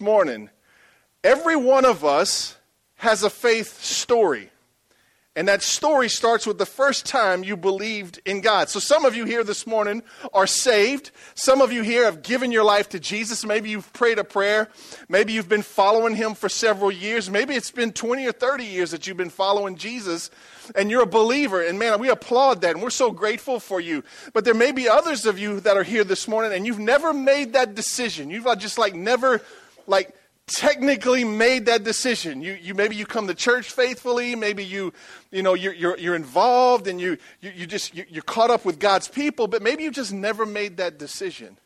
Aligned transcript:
morning, 0.00 0.50
every 1.22 1.56
one 1.56 1.84
of 1.84 2.04
us 2.04 2.56
has 2.96 3.22
a 3.22 3.30
faith 3.30 3.82
story. 3.82 4.50
And 5.36 5.48
that 5.48 5.62
story 5.62 6.08
starts 6.08 6.46
with 6.46 6.56
the 6.56 6.64
first 6.64 7.04
time 7.04 7.44
you 7.44 7.58
believed 7.58 8.22
in 8.24 8.40
God. 8.40 8.70
So 8.70 8.80
some 8.80 9.04
of 9.04 9.14
you 9.14 9.26
here 9.26 9.44
this 9.44 9.66
morning 9.66 10.02
are 10.32 10.46
saved. 10.46 11.10
Some 11.34 11.60
of 11.60 11.72
you 11.72 11.82
here 11.82 12.06
have 12.06 12.22
given 12.22 12.50
your 12.50 12.64
life 12.64 12.88
to 12.90 12.98
Jesus. 12.98 13.44
Maybe 13.44 13.68
you've 13.68 13.92
prayed 13.92 14.18
a 14.18 14.24
prayer. 14.24 14.70
Maybe 15.10 15.34
you've 15.34 15.48
been 15.48 15.60
following 15.60 16.14
him 16.14 16.34
for 16.34 16.48
several 16.48 16.90
years. 16.90 17.28
Maybe 17.28 17.54
it's 17.54 17.70
been 17.70 17.92
20 17.92 18.26
or 18.26 18.32
30 18.32 18.64
years 18.64 18.92
that 18.92 19.06
you've 19.06 19.18
been 19.18 19.28
following 19.28 19.76
Jesus 19.76 20.30
and 20.74 20.90
you're 20.90 21.02
a 21.02 21.06
believer. 21.06 21.60
And 21.60 21.78
man, 21.78 22.00
we 22.00 22.08
applaud 22.08 22.62
that 22.62 22.72
and 22.72 22.82
we're 22.82 22.88
so 22.88 23.10
grateful 23.10 23.60
for 23.60 23.78
you. 23.78 24.04
But 24.32 24.46
there 24.46 24.54
may 24.54 24.72
be 24.72 24.88
others 24.88 25.26
of 25.26 25.38
you 25.38 25.60
that 25.60 25.76
are 25.76 25.82
here 25.82 26.04
this 26.04 26.26
morning 26.26 26.54
and 26.54 26.66
you've 26.66 26.78
never 26.78 27.12
made 27.12 27.52
that 27.52 27.74
decision. 27.74 28.30
You've 28.30 28.46
uh, 28.46 28.56
just 28.56 28.78
like 28.78 28.94
never 28.94 29.42
like 29.86 30.14
technically 30.46 31.24
made 31.24 31.66
that 31.66 31.82
decision. 31.82 32.40
You, 32.40 32.56
you 32.60 32.74
maybe 32.74 32.94
you 32.94 33.04
come 33.04 33.26
to 33.26 33.34
church 33.34 33.70
faithfully, 33.70 34.36
maybe 34.36 34.64
you, 34.64 34.92
you 35.30 35.42
know, 35.42 35.54
you're, 35.54 35.72
you're, 35.74 35.98
you're 35.98 36.14
involved 36.14 36.86
and 36.86 37.00
you, 37.00 37.18
you, 37.40 37.50
you 37.54 37.66
just, 37.66 37.94
you, 37.94 38.04
you're 38.08 38.22
caught 38.22 38.50
up 38.50 38.64
with 38.64 38.78
God's 38.78 39.08
people, 39.08 39.48
but 39.48 39.60
maybe 39.62 39.82
you 39.82 39.90
just 39.90 40.12
never 40.12 40.46
made 40.46 40.76
that 40.76 40.98
decision. 40.98 41.56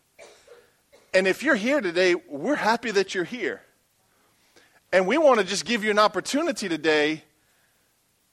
And 1.12 1.27
if 1.27 1.43
you're 1.43 1.56
here 1.56 1.80
today, 1.80 2.15
we're 2.15 2.56
happy 2.56 2.91
that 2.93 3.15
you're 3.15 3.24
here. 3.24 3.62
And 4.93 5.07
we 5.07 5.18
want 5.18 5.41
to 5.41 5.46
just 5.46 5.65
give 5.65 5.84
you 5.84 5.91
an 5.91 5.98
opportunity 5.98 6.68
today 6.68 7.23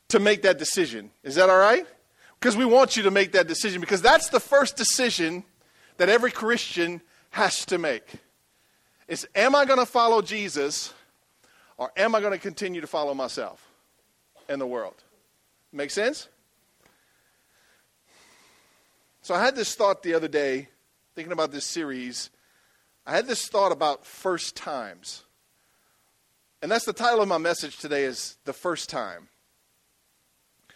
to 0.09 0.19
make 0.19 0.43
that 0.43 0.57
decision. 0.57 1.11
Is 1.23 1.35
that 1.35 1.49
all 1.49 1.57
right? 1.57 1.85
Because 2.39 2.55
we 2.55 2.65
want 2.65 2.95
you 2.95 3.03
to 3.03 3.11
make 3.11 3.33
that 3.33 3.47
decision 3.47 3.81
because 3.81 4.01
that's 4.01 4.29
the 4.29 4.39
first 4.39 4.77
decision 4.77 5.43
that 5.97 6.07
every 6.07 6.31
Christian 6.31 7.01
has 7.31 7.65
to 7.65 7.77
make 7.77 8.03
is 9.07 9.27
am 9.35 9.55
I 9.55 9.65
going 9.65 9.79
to 9.79 9.85
follow 9.85 10.21
Jesus 10.21 10.93
or 11.77 11.91
am 11.95 12.15
I 12.15 12.21
going 12.21 12.33
to 12.33 12.39
continue 12.39 12.81
to 12.81 12.87
follow 12.87 13.13
myself 13.13 13.65
and 14.49 14.59
the 14.59 14.67
world? 14.67 14.95
Make 15.71 15.91
sense? 15.91 16.27
So 19.21 19.35
I 19.35 19.43
had 19.43 19.55
this 19.55 19.75
thought 19.75 20.03
the 20.03 20.13
other 20.13 20.27
day, 20.27 20.69
thinking 21.13 21.33
about 21.33 21.51
this 21.51 21.65
series. 21.65 22.29
I 23.05 23.11
had 23.11 23.27
this 23.27 23.47
thought 23.47 23.71
about 23.71 24.05
first 24.05 24.55
times. 24.55 25.23
And 26.61 26.71
that's 26.71 26.85
the 26.85 26.93
title 26.93 27.21
of 27.21 27.27
my 27.27 27.37
message 27.37 27.77
today 27.77 28.05
is 28.05 28.37
The 28.45 28.53
First 28.53 28.89
Time. 28.89 29.27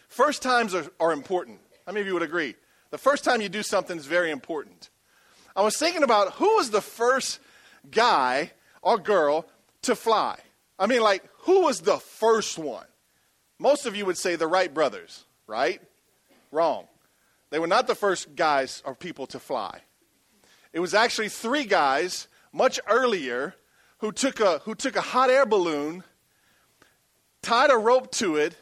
First 0.08 0.42
times 0.42 0.74
are, 0.74 0.86
are 1.00 1.12
important. 1.12 1.60
How 1.86 1.92
many 1.92 2.02
of 2.02 2.06
you 2.06 2.12
would 2.12 2.22
agree? 2.22 2.54
The 2.90 2.98
first 2.98 3.24
time 3.24 3.40
you 3.40 3.48
do 3.48 3.62
something 3.62 3.96
is 3.96 4.06
very 4.06 4.30
important. 4.30 4.90
I 5.56 5.62
was 5.62 5.76
thinking 5.76 6.02
about 6.02 6.34
who 6.34 6.56
was 6.56 6.70
the 6.70 6.82
first 6.82 7.40
guy 7.90 8.52
or 8.80 8.98
girl 8.98 9.46
to 9.82 9.94
fly? 9.94 10.38
I 10.78 10.86
mean, 10.86 11.02
like, 11.02 11.24
who 11.40 11.62
was 11.62 11.80
the 11.80 11.98
first 11.98 12.58
one? 12.58 12.86
Most 13.58 13.86
of 13.86 13.94
you 13.94 14.06
would 14.06 14.18
say 14.18 14.36
the 14.36 14.46
Wright 14.46 14.72
brothers, 14.72 15.24
right? 15.46 15.80
Wrong. 16.50 16.86
They 17.50 17.58
were 17.58 17.66
not 17.66 17.86
the 17.86 17.94
first 17.94 18.34
guys 18.34 18.82
or 18.84 18.94
people 18.94 19.26
to 19.28 19.38
fly. 19.38 19.80
It 20.72 20.80
was 20.80 20.94
actually 20.94 21.28
three 21.28 21.64
guys 21.64 22.26
much 22.52 22.80
earlier 22.88 23.54
who 23.98 24.10
took 24.10 24.40
a, 24.40 24.58
who 24.60 24.74
took 24.74 24.96
a 24.96 25.00
hot 25.00 25.30
air 25.30 25.46
balloon, 25.46 26.02
tied 27.42 27.70
a 27.70 27.76
rope 27.76 28.10
to 28.12 28.36
it, 28.36 28.56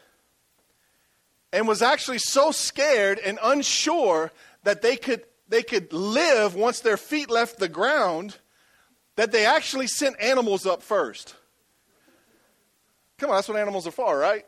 and 1.53 1.67
was 1.67 1.81
actually 1.81 2.19
so 2.19 2.51
scared 2.51 3.19
and 3.19 3.39
unsure 3.41 4.31
that 4.63 4.81
they 4.81 4.95
could, 4.95 5.23
they 5.47 5.63
could 5.63 5.91
live 5.91 6.55
once 6.55 6.79
their 6.79 6.97
feet 6.97 7.29
left 7.29 7.59
the 7.59 7.69
ground 7.69 8.37
that 9.21 9.31
they 9.31 9.45
actually 9.45 9.85
sent 9.85 10.19
animals 10.19 10.65
up 10.65 10.81
first. 10.81 11.35
Come 13.19 13.29
on, 13.29 13.35
that's 13.35 13.47
what 13.47 13.59
animals 13.59 13.85
are 13.85 13.91
for, 13.91 14.17
right? 14.17 14.43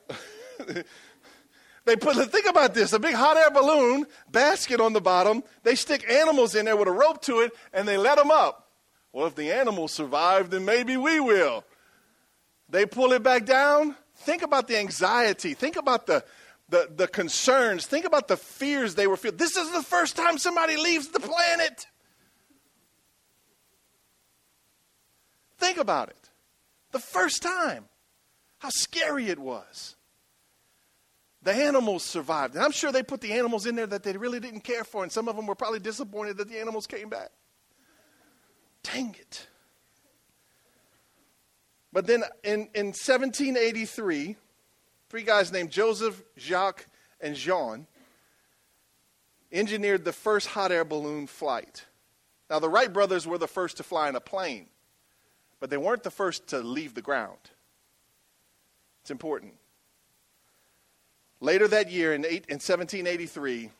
they 1.86 1.96
put 1.96 2.16
think 2.32 2.48
about 2.48 2.74
this 2.74 2.92
a 2.92 2.98
big 2.98 3.14
hot 3.14 3.38
air 3.38 3.52
balloon 3.52 4.08
basket 4.31 4.81
on 4.81 4.94
the 4.94 5.00
bottom 5.00 5.44
they 5.62 5.75
stick 5.75 6.09
animals 6.09 6.56
in 6.56 6.66
there 6.66 6.75
with 6.75 6.88
a 6.88 6.92
rope 6.92 7.22
to 7.22 7.42
it 7.42 7.52
and 7.72 7.88
they 7.88 7.97
let 7.97 8.18
them 8.18 8.31
up. 8.31 8.72
Well 9.12 9.28
if 9.28 9.36
the 9.36 9.52
animals 9.52 9.92
survive 9.92 10.50
then 10.50 10.66
maybe 10.66 10.97
we 10.97 11.20
will. 11.20 11.64
They 12.68 12.88
pull 12.88 13.12
it 13.12 13.22
back 13.22 13.46
down. 13.46 13.96
Think 14.16 14.42
about 14.42 14.68
the 14.68 14.80
anxiety. 14.80 15.53
Think 15.53 15.76
about 15.76 16.08
the 16.08 16.26
the, 16.70 16.90
the 16.96 17.08
concerns. 17.08 17.86
Think 17.86 18.06
about 18.06 18.28
the 18.28 18.38
fears 18.38 18.96
they 18.96 19.06
were 19.06 19.18
feeling 19.18 19.38
this 19.38 19.56
is 19.56 19.72
the 19.72 19.84
first 19.84 20.16
time 20.16 20.40
somebody 20.40 20.78
leaves 20.78 21.09
the 21.09 21.20
planet 21.20 21.86
Think 25.73 25.81
about 25.81 26.09
it. 26.09 26.29
The 26.91 27.00
first 27.00 27.41
time, 27.41 27.85
how 28.59 28.69
scary 28.69 29.29
it 29.29 29.39
was. 29.39 29.95
The 31.41 31.51
animals 31.51 32.03
survived. 32.03 32.53
And 32.53 32.63
I'm 32.63 32.72
sure 32.72 32.91
they 32.91 33.01
put 33.01 33.22
the 33.22 33.34
animals 33.34 33.66
in 33.66 33.75
there 33.75 33.88
that 33.88 34.03
they 34.03 34.16
really 34.16 34.39
didn't 34.39 34.59
care 34.59 34.84
for, 34.84 35.01
and 35.01 35.11
some 35.11 35.28
of 35.28 35.35
them 35.35 35.47
were 35.47 35.56
probably 35.56 35.79
disappointed 35.79 36.38
that 36.38 36.47
the 36.47 36.59
animals 36.59 36.85
came 36.85 37.09
back. 37.09 37.31
Dang 38.84 39.16
it. 39.19 39.47
But 41.91 42.05
then 42.05 42.23
in, 42.44 42.69
in 42.75 42.88
1783, 42.90 44.35
three 45.09 45.23
guys 45.23 45.51
named 45.51 45.72
Joseph, 45.72 46.22
Jacques, 46.38 46.85
and 47.19 47.35
Jean 47.35 47.88
engineered 49.51 50.05
the 50.05 50.13
first 50.13 50.50
hot 50.50 50.72
air 50.72 50.85
balloon 50.85 51.25
flight. 51.25 51.85
Now, 52.47 52.59
the 52.59 52.69
Wright 52.69 52.94
brothers 52.94 53.25
were 53.25 53.40
the 53.40 53.47
first 53.47 53.78
to 53.78 53.84
fly 53.84 54.07
in 54.07 54.16
a 54.16 54.22
plane 54.22 54.67
but 55.63 55.69
they 55.69 55.78
weren't 55.78 56.03
the 56.03 56.12
first 56.12 56.47
to 56.47 56.59
leave 56.59 56.94
the 56.94 57.01
ground. 57.01 57.38
It's 59.01 59.12
important. 59.12 59.53
Later 61.40 61.69
that 61.69 61.90
year, 61.90 62.13
in, 62.13 62.25
eight, 62.25 62.44
in 62.50 62.56
1783, 62.56 63.72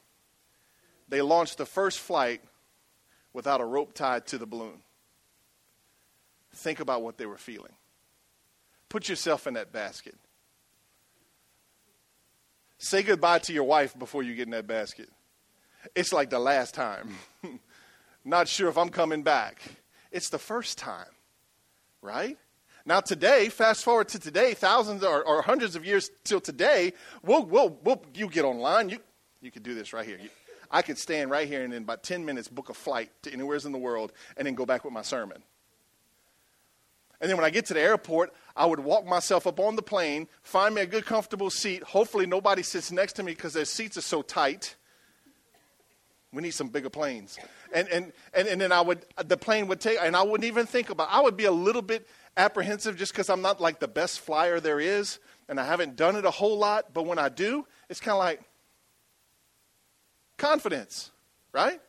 they 1.10 1.22
launched 1.22 1.58
the 1.58 1.66
first 1.66 2.00
flight 2.00 2.40
without 3.34 3.60
a 3.60 3.66
rope 3.66 3.94
tied 3.94 4.26
to 4.28 4.38
the 4.38 4.46
balloon. 4.46 4.82
Think 6.54 6.80
about 6.80 7.02
what 7.02 7.18
they 7.18 7.26
were 7.26 7.38
feeling. 7.38 7.74
Put 8.88 9.10
yourself 9.10 9.46
in 9.46 9.56
that 9.56 9.74
basket. 9.74 10.16
Say 12.78 13.04
goodbye 13.04 13.40
to 13.40 13.52
your 13.52 13.66
wife 13.66 14.00
before 14.00 14.24
you 14.24 14.36
get 14.36 14.48
in 14.48 14.52
that 14.52 14.68
basket. 14.68 15.10
It's 15.96 16.14
like 16.14 16.30
the 16.30 16.40
last 16.40 16.76
time. 16.76 17.18
Not 18.24 18.48
sure 18.48 18.70
if 18.70 18.78
I'm 18.78 18.88
coming 18.88 19.22
back. 19.22 19.62
It's 20.14 20.30
the 20.30 20.40
first 20.40 20.78
time 20.78 21.08
right? 22.04 22.38
Now, 22.86 23.00
today, 23.00 23.48
fast 23.50 23.84
forward 23.84 24.10
to 24.10 24.20
today, 24.20 24.54
thousands 24.54 25.04
or, 25.04 25.24
or 25.24 25.42
hundreds 25.42 25.76
of 25.76 25.86
years 25.86 26.12
till 26.26 26.42
today, 26.42 26.94
we'll, 27.24 27.46
we'll, 27.46 27.78
we'll, 27.84 28.04
you 28.14 28.28
get 28.28 28.44
online. 28.44 28.90
You, 28.90 29.00
you 29.42 29.52
could 29.52 29.64
do 29.64 29.74
this 29.74 29.94
right 29.94 30.06
here. 30.06 30.20
You, 30.22 30.30
I 30.70 30.82
could 30.82 30.98
stand 30.98 31.32
right 31.32 31.48
here 31.48 31.64
and 31.64 31.74
in 31.74 31.84
about 31.84 32.04
10 32.04 32.26
minutes 32.26 32.48
book 32.50 32.70
a 32.70 32.74
flight 32.74 33.10
to 33.24 33.32
anywhere 33.32 33.58
in 33.64 33.72
the 33.72 33.78
world 33.78 34.12
and 34.36 34.46
then 34.46 34.56
go 34.56 34.66
back 34.66 34.84
with 34.84 34.92
my 34.92 35.02
sermon. 35.02 35.44
And 37.22 37.30
then 37.30 37.38
when 37.38 37.46
I 37.46 37.52
get 37.52 37.68
to 37.68 37.74
the 37.74 37.80
airport, 37.80 38.34
I 38.54 38.66
would 38.66 38.82
walk 38.82 39.06
myself 39.06 39.48
up 39.48 39.60
on 39.62 39.78
the 39.78 39.82
plane, 39.82 40.28
find 40.42 40.76
me 40.76 40.82
a 40.82 40.86
good, 40.86 41.06
comfortable 41.06 41.50
seat. 41.50 41.82
Hopefully, 41.84 42.26
nobody 42.26 42.64
sits 42.64 42.92
next 42.92 43.14
to 43.14 43.24
me 43.24 43.32
because 43.32 43.54
their 43.54 43.64
seats 43.64 43.96
are 43.96 44.02
so 44.02 44.22
tight. 44.22 44.76
We 46.34 46.42
need 46.42 46.54
some 46.54 46.68
bigger 46.68 46.90
planes. 46.90 47.38
And, 47.74 47.88
and, 47.90 48.12
and, 48.34 48.48
and 48.48 48.60
then 48.60 48.72
I 48.72 48.82
would, 48.82 49.06
the 49.24 49.38
plane 49.38 49.68
would 49.68 49.80
take, 49.80 50.00
and 50.02 50.16
I 50.16 50.24
wouldn't 50.24 50.46
even 50.46 50.66
think 50.66 50.90
about 50.90 51.08
I 51.12 51.22
would 51.22 51.38
be 51.38 51.46
a 51.46 51.52
little 51.52 51.84
bit 51.84 52.08
apprehensive 52.36 52.98
just 52.98 53.14
because 53.14 53.30
I'm 53.30 53.42
not 53.42 53.62
like 53.62 53.80
the 53.80 53.88
best 53.88 54.20
flyer 54.20 54.60
there 54.60 54.80
is, 54.80 55.20
and 55.48 55.60
I 55.60 55.66
haven't 55.66 55.96
done 55.96 56.16
it 56.16 56.26
a 56.26 56.32
whole 56.32 56.58
lot. 56.58 56.94
But 56.94 57.06
when 57.06 57.20
I 57.20 57.30
do, 57.30 57.68
it's 57.88 58.00
kind 58.00 58.14
of 58.14 58.20
like 58.20 58.42
confidence, 60.38 61.12
right? 61.52 61.80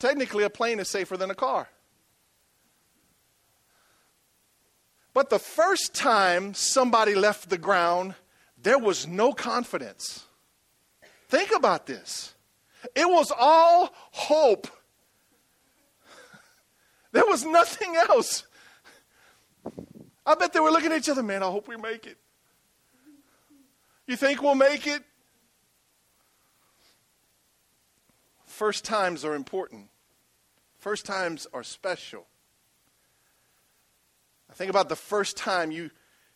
Technically, 0.00 0.44
a 0.44 0.50
plane 0.50 0.80
is 0.80 0.88
safer 0.88 1.16
than 1.16 1.30
a 1.30 1.34
car. 1.34 1.68
But 5.14 5.30
the 5.30 5.38
first 5.38 5.94
time 5.94 6.54
somebody 6.54 7.14
left 7.14 7.50
the 7.50 7.58
ground, 7.58 8.14
there 8.60 8.78
was 8.78 9.06
no 9.06 9.32
confidence. 9.32 10.24
Think 11.28 11.54
about 11.54 11.86
this. 11.86 12.34
It 12.94 13.08
was 13.08 13.32
all 13.36 13.90
hope. 14.12 14.66
There 17.12 17.26
was 17.26 17.44
nothing 17.44 17.96
else. 17.96 18.44
I 20.24 20.34
bet 20.34 20.52
they 20.52 20.60
were 20.60 20.70
looking 20.70 20.92
at 20.92 20.98
each 20.98 21.08
other, 21.08 21.22
man, 21.22 21.42
I 21.42 21.46
hope 21.46 21.66
we 21.68 21.76
make 21.76 22.06
it. 22.06 22.18
You 24.06 24.16
think 24.16 24.42
we'll 24.42 24.54
make 24.54 24.86
it? 24.86 25.02
First 28.44 28.84
times 28.84 29.24
are 29.24 29.34
important. 29.34 29.88
First 30.78 31.06
times 31.06 31.46
are 31.52 31.62
special. 31.62 32.26
I 34.50 34.54
think 34.54 34.70
about 34.70 34.88
the 34.88 34.96
first 34.96 35.36
time 35.36 35.70
you, 35.70 35.90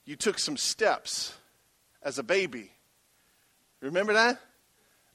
you 0.04 0.16
took 0.16 0.38
some 0.38 0.56
steps 0.56 1.34
as 2.02 2.18
a 2.18 2.22
baby. 2.22 2.70
Remember 3.80 4.12
that? 4.12 4.40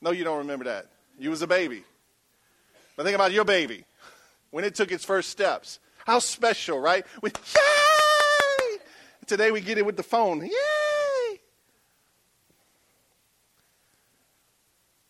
No, 0.02 0.12
you 0.12 0.24
don't 0.24 0.40
remember 0.40 0.66
that. 0.66 0.88
You 1.20 1.30
was 1.30 1.42
a 1.42 1.48
baby. 1.48 1.84
But 2.96 3.04
think 3.04 3.16
about 3.16 3.32
your 3.32 3.46
baby 3.46 3.84
when 4.52 4.64
it 4.64 4.74
took 4.74 4.92
its 4.92 5.06
first 5.06 5.30
steps. 5.30 5.80
How 6.06 6.20
special, 6.20 6.80
right? 6.80 7.06
With 7.22 7.38
yay! 7.56 8.78
Today 9.28 9.52
we 9.52 9.62
get 9.62 9.78
it 9.78 9.86
with 9.86 9.98
the 9.98 10.04
phone. 10.04 10.42
Yay! 10.42 11.40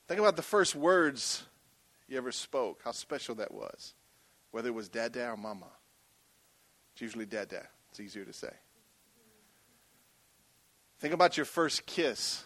Think 0.08 0.20
about 0.20 0.36
the 0.36 0.42
first 0.42 0.76
words 0.76 1.44
you 2.08 2.18
ever 2.18 2.32
spoke, 2.32 2.82
how 2.84 2.92
special 2.92 3.36
that 3.36 3.54
was. 3.54 3.94
Whether 4.52 4.70
it 4.70 4.74
was 4.74 4.90
dada 4.90 5.30
or 5.30 5.38
mama. 5.38 5.68
It's 6.94 7.02
usually 7.02 7.28
dada. 7.28 7.68
It's 7.92 8.00
easier 8.00 8.26
to 8.26 8.34
say. 8.34 8.52
Think 11.00 11.14
about 11.14 11.38
your 11.38 11.46
first 11.46 11.86
kiss. 11.86 12.44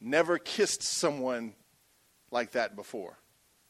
Never 0.00 0.38
kissed 0.38 0.82
someone 0.82 1.54
like 2.30 2.52
that 2.52 2.76
before. 2.76 3.18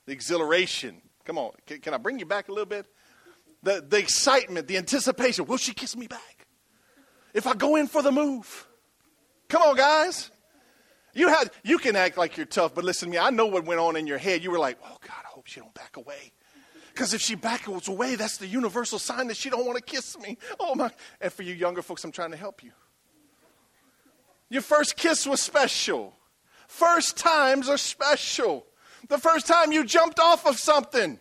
The 0.06 0.12
exhilaration. 0.12 1.02
Come 1.24 1.38
on, 1.38 1.52
can, 1.66 1.80
can 1.80 1.94
I 1.94 1.98
bring 1.98 2.18
you 2.18 2.26
back 2.26 2.48
a 2.48 2.52
little 2.52 2.66
bit? 2.66 2.86
The, 3.62 3.84
the 3.86 3.98
excitement, 3.98 4.68
the 4.68 4.76
anticipation. 4.76 5.46
Will 5.46 5.56
she 5.56 5.74
kiss 5.74 5.96
me 5.96 6.06
back? 6.06 6.46
If 7.34 7.46
I 7.46 7.54
go 7.54 7.76
in 7.76 7.86
for 7.86 8.02
the 8.02 8.12
move. 8.12 8.66
Come 9.48 9.62
on, 9.62 9.76
guys. 9.76 10.30
You, 11.14 11.28
had, 11.28 11.50
you 11.64 11.78
can 11.78 11.96
act 11.96 12.16
like 12.16 12.36
you're 12.36 12.46
tough, 12.46 12.74
but 12.74 12.84
listen 12.84 13.08
to 13.08 13.12
me. 13.12 13.18
I 13.18 13.30
know 13.30 13.46
what 13.46 13.64
went 13.64 13.80
on 13.80 13.96
in 13.96 14.06
your 14.06 14.18
head. 14.18 14.42
You 14.42 14.50
were 14.50 14.58
like, 14.58 14.78
oh, 14.84 14.96
God, 15.00 15.16
I 15.24 15.28
hope 15.28 15.46
she 15.46 15.58
don't 15.60 15.74
back 15.74 15.96
away. 15.96 16.32
Because 16.92 17.14
if 17.14 17.20
she 17.20 17.34
backs 17.34 17.88
away, 17.88 18.16
that's 18.16 18.38
the 18.38 18.46
universal 18.46 18.98
sign 18.98 19.28
that 19.28 19.36
she 19.36 19.50
don't 19.50 19.64
want 19.64 19.76
to 19.76 19.82
kiss 19.82 20.18
me. 20.18 20.36
Oh, 20.58 20.74
my. 20.74 20.90
And 21.20 21.32
for 21.32 21.44
you 21.44 21.54
younger 21.54 21.82
folks, 21.82 22.04
I'm 22.04 22.12
trying 22.12 22.32
to 22.32 22.36
help 22.36 22.62
you. 22.62 22.72
Your 24.48 24.62
first 24.62 24.96
kiss 24.96 25.26
was 25.26 25.40
special. 25.40 26.14
First 26.68 27.16
times 27.16 27.68
are 27.68 27.78
special. 27.78 28.66
The 29.08 29.18
first 29.18 29.46
time 29.46 29.72
you 29.72 29.84
jumped 29.84 30.20
off 30.20 30.46
of 30.46 30.56
something. 30.58 31.18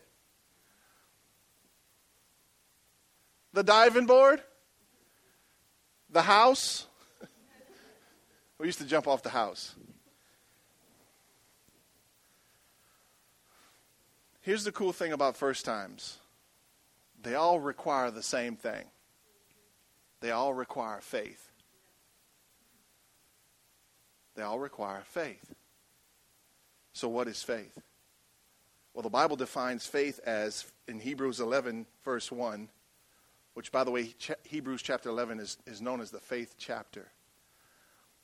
The 3.54 3.64
diving 3.64 4.06
board? 4.06 4.44
The 6.12 6.22
house? 6.22 6.86
we 8.60 8.68
used 8.68 8.80
to 8.80 8.86
jump 8.86 9.08
off 9.08 9.24
the 9.24 9.30
house. 9.30 9.74
Here's 14.42 14.64
the 14.64 14.72
cool 14.72 14.94
thing 14.94 15.12
about 15.12 15.36
first 15.36 15.66
times 15.66 16.20
they 17.24 17.36
all 17.36 17.60
require 17.60 18.12
the 18.12 18.22
same 18.22 18.56
thing, 18.58 18.86
they 20.20 20.32
all 20.32 20.54
require 20.54 21.00
faith. 21.02 21.47
They 24.38 24.44
all 24.44 24.60
require 24.60 25.01
faith. 25.04 25.56
So, 26.94 27.10
what 27.10 27.28
is 27.28 27.42
faith? 27.42 27.81
Well, 28.94 29.01
the 29.01 29.10
Bible 29.10 29.36
defines 29.36 29.88
faith 29.88 30.19
as 30.25 30.63
in 30.88 31.00
Hebrews 31.00 31.39
11, 31.39 31.88
verse 32.06 32.31
1, 32.31 32.69
which, 33.56 33.72
by 33.72 33.84
the 33.84 33.89
way, 33.89 34.13
Hebrews 34.44 34.84
chapter 34.84 35.10
11 35.10 35.39
is, 35.39 35.57
is 35.66 35.81
known 35.81 36.01
as 36.01 36.12
the 36.12 36.19
faith 36.19 36.54
chapter. 36.60 37.07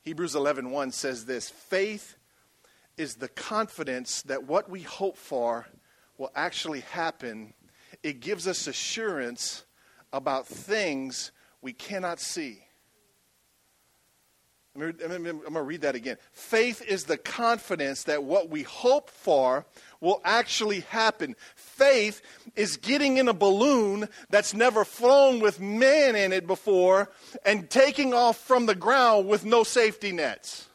Hebrews 0.02 0.36
11, 0.36 0.70
1 0.70 0.92
says 0.92 1.24
this 1.24 1.50
Faith 1.50 2.16
is 2.96 3.16
the 3.16 3.28
confidence 3.28 4.22
that 4.22 4.44
what 4.44 4.70
we 4.70 4.82
hope 4.82 5.16
for 5.16 5.66
will 6.16 6.30
actually 6.36 6.80
happen. 6.80 7.54
It 8.04 8.20
gives 8.20 8.46
us 8.46 8.68
assurance 8.68 9.64
about 10.12 10.46
things 10.46 11.32
we 11.60 11.72
cannot 11.72 12.20
see. 12.20 12.63
I'm 14.76 14.92
going 14.92 15.54
to 15.54 15.62
read 15.62 15.82
that 15.82 15.94
again. 15.94 16.16
Faith 16.32 16.82
is 16.82 17.04
the 17.04 17.16
confidence 17.16 18.04
that 18.04 18.24
what 18.24 18.50
we 18.50 18.64
hope 18.64 19.08
for 19.08 19.66
will 20.00 20.20
actually 20.24 20.80
happen. 20.80 21.36
Faith 21.54 22.20
is 22.56 22.76
getting 22.76 23.18
in 23.18 23.28
a 23.28 23.32
balloon 23.32 24.08
that's 24.30 24.52
never 24.52 24.84
flown 24.84 25.38
with 25.38 25.60
man 25.60 26.16
in 26.16 26.32
it 26.32 26.48
before 26.48 27.08
and 27.44 27.70
taking 27.70 28.12
off 28.12 28.36
from 28.36 28.66
the 28.66 28.74
ground 28.74 29.28
with 29.28 29.44
no 29.44 29.62
safety 29.62 30.10
nets. 30.10 30.66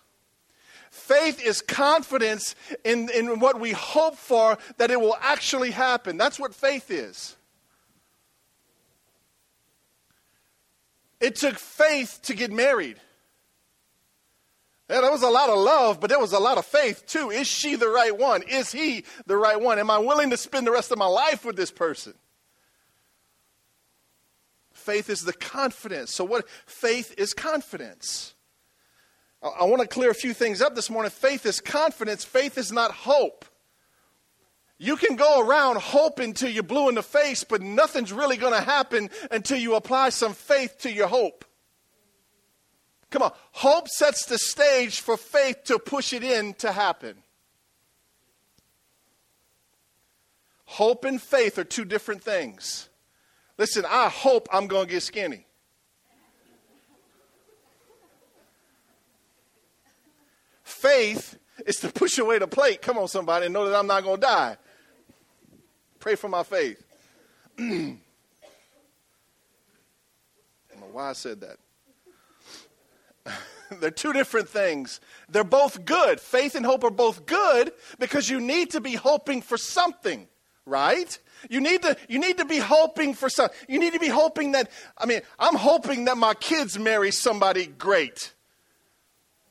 Faith 0.92 1.44
is 1.46 1.60
confidence 1.60 2.56
in, 2.86 3.10
in 3.10 3.42
what 3.42 3.60
we 3.60 3.72
hope 3.72 4.16
for 4.16 4.58
that 4.78 4.92
it 4.92 5.02
will 5.02 5.18
actually 5.20 5.72
happen. 5.72 6.16
That's 6.16 6.40
what 6.40 6.56
faith 6.56 6.90
is. 6.90 7.36
It 11.20 11.36
took 11.36 11.60
faith 11.60 12.20
to 12.24 12.34
get 12.34 12.50
married. 12.50 12.98
Yeah, 14.90 15.02
there 15.02 15.12
was 15.12 15.22
a 15.22 15.30
lot 15.30 15.50
of 15.50 15.60
love, 15.60 16.00
but 16.00 16.10
there 16.10 16.20
was 16.20 16.34
a 16.34 16.40
lot 16.40 16.58
of 16.58 16.66
faith 16.66 17.06
too. 17.06 17.30
Is 17.30 17.48
she 17.48 17.76
the 17.76 17.90
right 17.90 18.18
one? 18.18 18.42
Is 18.44 18.72
he 18.72 19.04
the 19.28 19.38
right 19.38 19.60
one? 19.60 19.78
Am 19.78 19.92
I 19.92 20.00
willing 20.00 20.32
to 20.32 20.38
spend 20.38 20.66
the 20.66 20.72
rest 20.72 20.92
of 20.92 20.98
my 20.98 21.06
life 21.06 21.46
with 21.46 21.56
this 21.56 21.70
person? 21.70 22.16
Faith 24.74 25.10
is 25.10 25.22
the 25.22 25.34
confidence. 25.34 26.12
So, 26.12 26.24
what 26.24 26.50
faith 26.66 27.14
is 27.20 27.34
confidence? 27.34 28.34
I, 29.44 29.50
I 29.50 29.64
want 29.66 29.84
to 29.84 29.88
clear 29.88 30.10
a 30.10 30.16
few 30.16 30.34
things 30.34 30.60
up 30.60 30.74
this 30.74 30.90
morning. 30.90 31.12
Faith 31.12 31.46
is 31.46 31.62
confidence, 31.62 32.24
faith 32.24 32.58
is 32.58 32.72
not 32.72 32.92
hope. 32.92 33.46
You 34.82 34.96
can 34.96 35.18
go 35.18 35.46
around 35.46 35.78
hoping 35.78 36.34
till 36.34 36.50
you're 36.50 36.64
blue 36.64 36.90
in 36.90 36.96
the 36.96 37.04
face, 37.04 37.44
but 37.44 37.62
nothing's 37.62 38.14
really 38.14 38.38
going 38.38 38.54
to 38.54 38.62
happen 38.62 39.10
until 39.30 39.58
you 39.60 39.76
apply 39.76 40.10
some 40.10 40.34
faith 40.34 40.78
to 40.80 40.92
your 40.92 41.08
hope. 41.08 41.44
Come 43.10 43.24
on. 43.24 43.32
Hope 43.52 43.88
sets 43.88 44.26
the 44.26 44.38
stage 44.38 45.00
for 45.00 45.18
faith 45.18 45.64
to 45.66 45.80
push 45.80 46.14
it 46.14 46.24
in 46.24 46.54
to 46.56 46.72
happen. 46.72 47.16
Hope 50.66 51.04
and 51.06 51.20
faith 51.22 51.58
are 51.58 51.64
two 51.64 51.86
different 51.86 52.24
things. 52.24 52.90
Listen, 53.58 53.86
I 53.90 54.08
hope 54.08 54.48
I'm 54.54 54.68
going 54.68 54.86
to 54.88 54.94
get 54.94 55.02
skinny. 55.02 55.46
Faith 60.64 61.38
is 61.66 61.78
to 61.78 61.92
push 61.92 62.20
away 62.20 62.38
the 62.38 62.48
plate. 62.48 62.82
Come 62.82 63.00
on, 63.00 63.08
somebody, 63.08 63.46
and 63.46 63.54
know 63.54 63.68
that 63.68 63.76
I'm 63.76 63.88
not 63.88 64.04
going 64.04 64.22
to 64.22 64.22
die. 64.22 64.58
Pray 66.00 66.16
for 66.16 66.30
my 66.30 66.44
faith. 66.44 66.82
I 67.58 67.62
don't 67.62 68.00
know 70.80 70.88
why 70.92 71.10
I 71.10 71.14
said 71.14 71.42
that. 71.42 71.58
They're 73.80 73.92
two 73.92 74.14
different 74.14 74.50
things. 74.50 75.00
They're 75.30 75.44
both 75.44 75.86
good. 75.86 76.20
Faith 76.20 76.56
and 76.56 76.66
hope 76.66 76.84
are 76.84 76.90
both 76.90 77.26
good 77.26 77.72
because 78.00 78.30
you 78.30 78.40
need 78.40 78.72
to 78.72 78.82
be 78.82 78.96
hoping 78.96 79.42
for 79.42 79.58
something, 79.58 80.28
right? 80.66 81.18
You 81.50 81.62
need 81.62 81.84
to 81.84 81.96
you 82.08 82.20
need 82.20 82.38
to 82.40 82.46
be 82.46 82.58
hoping 82.58 83.14
for 83.14 83.30
something. 83.30 83.56
You 83.68 83.80
need 83.80 83.94
to 83.94 84.00
be 84.00 84.08
hoping 84.08 84.54
that 84.54 84.70
I 84.98 85.06
mean, 85.06 85.22
I'm 85.38 85.56
hoping 85.56 86.06
that 86.06 86.18
my 86.18 86.34
kids 86.34 86.78
marry 86.78 87.12
somebody 87.12 87.68
great. 87.68 88.34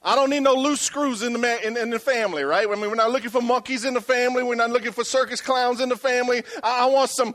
I 0.02 0.14
don't 0.14 0.30
need 0.30 0.44
no 0.44 0.54
loose 0.54 0.80
screws 0.80 1.22
in 1.22 1.32
the, 1.32 1.40
man, 1.40 1.58
in, 1.64 1.76
in, 1.76 1.90
the 1.90 1.98
family, 1.98 2.44
right? 2.44 2.68
I 2.68 2.74
mean, 2.76 2.88
we're 2.88 2.94
not 2.94 3.10
looking 3.10 3.30
for 3.30 3.42
monkeys 3.42 3.84
in 3.84 3.94
the 3.94 4.00
family. 4.00 4.44
We're 4.44 4.54
not 4.54 4.70
looking 4.70 4.92
for 4.92 5.02
circus 5.02 5.40
clowns 5.40 5.80
in 5.80 5.88
the 5.88 5.96
family. 5.96 6.44
I, 6.62 6.84
I 6.84 6.86
want 6.86 7.10
some 7.10 7.34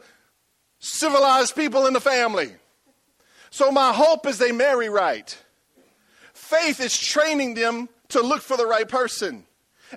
civilized 0.80 1.58
people 1.58 1.88
in 1.88 1.94
the 1.94 2.00
family. 2.00 2.54
So 3.50 3.70
my 3.70 3.92
hope 3.92 4.26
is 4.26 4.38
they 4.38 4.54
marry 4.54 4.88
right 4.88 5.38
faith 6.54 6.80
is 6.80 6.98
training 6.98 7.56
them 7.56 7.90
to 8.10 8.22
look 8.22 8.42
for 8.42 8.58
the 8.58 8.66
right 8.66 8.88
person 8.88 9.46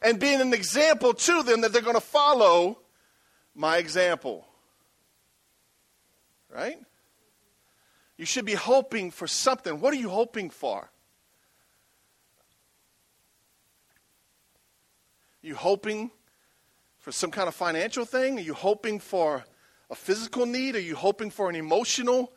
and 0.03 0.19
being 0.19 0.41
an 0.41 0.55
example 0.55 1.13
to 1.13 1.43
them 1.43 1.61
that 1.61 1.73
they're 1.73 1.83
going 1.83 1.95
to 1.95 2.01
follow 2.01 2.79
my 3.55 3.79
example. 3.79 4.47
Right? 6.55 6.79
You 8.17 8.25
should 8.25 8.47
be 8.47 8.55
hoping 8.55 9.11
for 9.11 9.27
something. 9.27 9.81
What 9.81 9.93
are 9.93 9.99
you 9.99 10.09
hoping 10.09 10.49
for? 10.51 10.91
You 15.43 15.55
hoping 15.55 16.11
for 16.99 17.13
some 17.13 17.31
kind 17.31 17.49
of 17.49 17.55
financial 17.55 18.05
thing? 18.05 18.39
Are 18.39 18.43
you 18.43 18.55
hoping 18.55 18.99
for 18.99 19.45
a 19.91 19.95
physical 19.95 20.47
need? 20.47 20.75
Are 20.75 20.81
you 20.81 20.97
hoping 20.97 21.31
for 21.31 21.49
an 21.51 21.57
emotional 21.57 22.33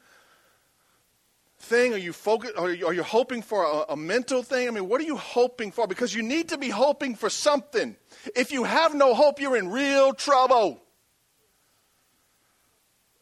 thing? 1.60 1.94
Are 1.94 1.98
you 1.98 2.14
focused? 2.14 2.58
Are 2.58 2.72
you, 2.72 2.88
are 2.88 2.94
you 2.94 3.04
hoping 3.04 3.42
for 3.42 3.64
a, 3.64 3.94
a 3.94 3.98
mental 3.98 4.44
thing? 4.44 4.68
I 4.68 4.72
mean, 4.72 4.88
what 4.88 5.00
are 5.02 5.06
you 5.06 5.18
hoping 5.18 5.72
for? 5.72 5.88
Because 5.88 6.16
you 6.16 6.24
need 6.24 6.50
to 6.50 6.58
be 6.58 6.70
hoping 6.70 7.16
for 7.16 7.30
something. 7.30 7.96
If 8.36 8.52
you 8.52 8.64
have 8.64 8.96
no 8.96 9.14
hope, 9.14 9.40
you're 9.40 9.58
in 9.58 9.70
real 9.70 10.14
trouble. 10.14 10.82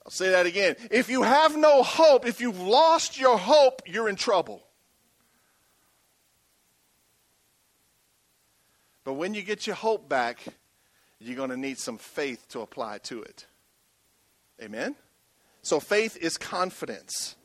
I'll 0.06 0.12
say 0.12 0.30
that 0.30 0.46
again. 0.46 0.78
If 0.90 1.10
you 1.10 1.24
have 1.24 1.58
no 1.58 1.84
hope, 1.84 2.26
if 2.26 2.40
you've 2.40 2.62
lost 2.62 3.20
your 3.20 3.38
hope, 3.38 3.82
you're 3.86 4.08
in 4.08 4.16
trouble. 4.16 4.64
But 9.04 9.14
when 9.14 9.34
you 9.34 9.42
get 9.42 9.68
your 9.68 9.76
hope 9.76 10.08
back, 10.08 10.40
you're 11.20 11.36
going 11.36 11.50
to 11.50 11.58
need 11.58 11.78
some 11.78 11.98
faith 11.98 12.48
to 12.50 12.62
apply 12.62 13.00
to 13.00 13.22
it. 13.22 13.48
Amen? 14.62 14.96
So 15.62 15.80
faith 15.80 16.18
is 16.18 16.38
confidence. 16.38 17.36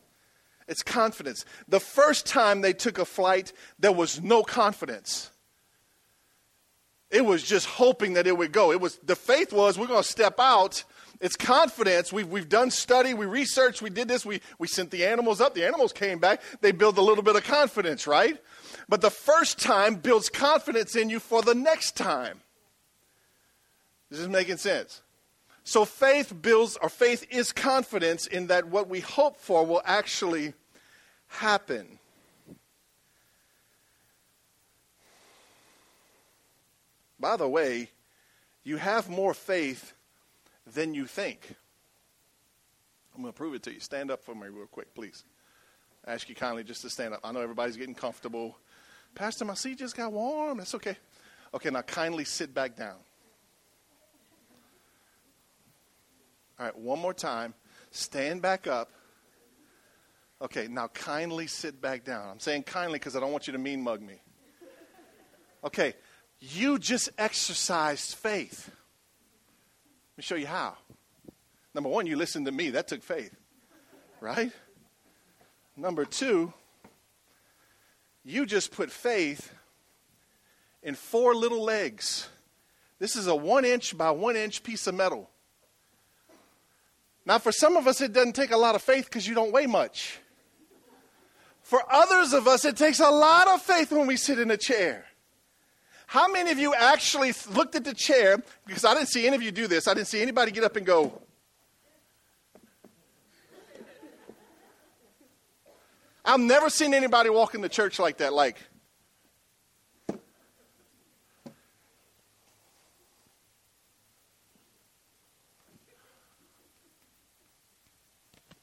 It's 0.69 0.83
confidence. 0.83 1.45
The 1.69 1.81
first 1.81 2.27
time 2.27 2.61
they 2.61 2.73
took 2.73 2.99
a 2.99 3.05
flight, 3.05 3.53
there 3.79 3.93
was 3.93 4.21
no 4.23 4.43
confidence. 4.43 5.31
It 7.11 7.25
was 7.25 7.43
just 7.43 7.67
hoping 7.67 8.15
that 8.15 8.27
it 8.27 8.37
would 8.39 8.53
go. 8.53 8.73
It 8.73 8.81
was 8.81 8.99
the 9.05 9.17
faith 9.17 9.53
was 9.53 9.79
we're 9.79 9.87
going 9.87 10.03
to 10.03 10.09
step 10.09 10.37
out 10.39 10.85
It's 11.21 11.37
confidence. 11.37 12.13
We've, 12.13 12.27
we've 12.27 12.49
done 12.49 12.73
study, 12.73 13.15
we 13.15 13.27
researched, 13.27 13.81
we 13.81 13.91
did 13.91 14.09
this, 14.09 14.27
we, 14.27 14.41
we 14.59 14.67
sent 14.67 14.91
the 14.91 15.05
animals 15.07 15.41
up, 15.41 15.55
the 15.55 15.65
animals 15.65 15.93
came 15.93 16.19
back. 16.19 16.43
They 16.61 16.73
build 16.73 16.99
a 16.99 17.03
little 17.03 17.23
bit 17.23 17.37
of 17.37 17.45
confidence, 17.45 18.09
right? 18.09 18.37
But 18.89 19.03
the 19.03 19.11
first 19.11 19.61
time 19.61 19.97
builds 19.97 20.29
confidence 20.29 20.97
in 20.97 21.11
you 21.11 21.21
for 21.21 21.43
the 21.43 21.55
next 21.55 21.97
time. 21.97 22.41
This 24.11 24.19
is 24.19 24.29
making 24.29 24.57
sense. 24.57 25.02
So 25.65 25.85
faith 25.85 26.35
builds, 26.43 26.77
or 26.83 26.89
faith 26.89 27.27
is 27.31 27.53
confidence 27.53 28.27
in 28.27 28.49
that 28.49 28.67
what 28.67 28.89
we 28.89 29.01
hope 29.01 29.39
for 29.39 29.65
will 29.65 29.83
actually 29.85 30.55
happen. 31.29 31.99
By 37.21 37.37
the 37.37 37.49
way, 37.49 37.91
you 38.65 38.77
have 38.77 39.09
more 39.09 39.33
faith 39.35 39.93
than 40.67 40.95
you 40.95 41.07
think. 41.07 41.55
I'm 43.15 43.23
going 43.23 43.33
to 43.33 43.37
prove 43.37 43.55
it 43.55 43.63
to 43.65 43.73
you. 43.73 43.79
Stand 43.79 44.11
up 44.11 44.25
for 44.25 44.35
me 44.35 44.49
real 44.49 44.67
quick, 44.67 44.93
please. 44.95 45.25
I 46.05 46.15
ask 46.15 46.29
you 46.29 46.35
kindly 46.35 46.65
just 46.65 46.83
to 46.83 46.91
stand 46.91 47.15
up. 47.15 47.21
I 47.23 47.31
know 47.31 47.41
everybody's 47.41 47.77
getting 47.77 47.95
comfortable. 47.95 48.57
Pastor, 49.15 49.45
my 49.45 49.55
seat 49.55 49.79
just 49.79 49.97
got 49.97 50.13
warm. 50.13 50.59
That's 50.59 50.75
okay. 50.75 50.97
Okay, 51.55 51.71
now 51.71 51.83
kindly 51.83 52.25
sit 52.25 52.53
back 52.53 52.77
down. 52.77 52.97
All 56.63 56.69
right, 56.69 56.79
one 56.79 57.01
more 57.01 57.13
time. 57.13 57.55
Stand 57.91 58.41
back 58.41 58.69
up. 58.69 58.89
Okay, 60.41 60.69
now 60.69 60.87
kindly 60.87 61.49
sit 61.49 61.81
back 61.81 62.05
down. 62.05 62.29
I'm 62.29 62.39
saying 62.39 62.63
kindly 62.63 63.01
because 63.01 63.17
I 63.17 63.21
don't 63.21 63.33
want 63.33 63.49
you 63.49 63.53
to 63.55 63.59
mean 63.59 63.83
mug 63.83 64.01
me. 64.01 64.15
Okay, 65.65 65.95
you 66.39 66.79
just 66.79 67.11
exercised 67.19 68.15
faith. 68.15 68.69
Let 68.69 70.19
me 70.19 70.23
show 70.23 70.37
you 70.37 70.47
how. 70.47 70.77
Number 71.75 71.89
one, 71.89 72.07
you 72.07 72.15
listened 72.15 72.47
to 72.47 72.53
me. 72.53 72.71
That 72.71 72.87
took 72.87 73.03
faith, 73.03 73.35
right? 74.21 74.53
Number 75.77 76.05
two, 76.05 76.53
you 78.25 78.47
just 78.47 78.71
put 78.71 78.93
faith 78.93 79.53
in 80.81 80.95
four 80.95 81.35
little 81.35 81.65
legs. 81.65 82.29
This 83.01 83.17
is 83.17 83.27
a 83.27 83.35
one 83.35 83.65
inch 83.65 83.99
by 83.99 84.13
one 84.13 84.37
inch 84.37 84.63
piece 84.63 84.87
of 84.87 84.95
metal. 84.95 85.29
Now, 87.25 87.39
for 87.39 87.53
some 87.53 87.77
of 87.77 87.87
us, 87.87 88.01
it 88.01 88.13
doesn't 88.13 88.35
take 88.35 88.51
a 88.51 88.57
lot 88.57 88.75
of 88.75 88.83
faith 88.83 89.05
because 89.05 89.27
you 89.27 89.35
don't 89.35 89.53
weigh 89.53 89.67
much. 89.67 90.19
For 91.63 91.83
others 91.91 92.33
of 92.33 92.49
us, 92.49 92.65
it 92.65 92.77
takes 92.77 93.01
a 93.01 93.11
lot 93.11 93.49
of 93.49 93.63
faith 93.63 93.93
when 93.93 94.07
we 94.07 94.17
sit 94.17 94.39
in 94.39 94.51
a 94.51 94.57
chair. 94.57 95.07
How 96.07 96.29
many 96.31 96.51
of 96.51 96.59
you 96.59 96.75
actually 96.75 97.33
looked 97.51 97.75
at 97.75 97.85
the 97.85 97.95
chair? 97.95 98.43
Because 98.67 98.85
I 98.85 98.93
didn't 98.95 99.09
see 99.09 99.27
any 99.27 99.37
of 99.37 99.43
you 99.43 99.53
do 99.53 99.67
this. 99.67 99.89
I 99.89 99.95
didn't 99.95 100.09
see 100.09 100.21
anybody 100.21 100.51
get 100.51 100.65
up 100.65 100.77
and 100.77 100.85
go. 100.85 101.23
I've 106.25 106.41
never 106.41 106.69
seen 106.69 106.95
anybody 106.95 107.31
walk 107.31 107.55
in 107.55 107.63
the 107.63 107.69
church 107.69 107.99
like 107.99 108.19
that, 108.19 108.33
like, 108.33 108.57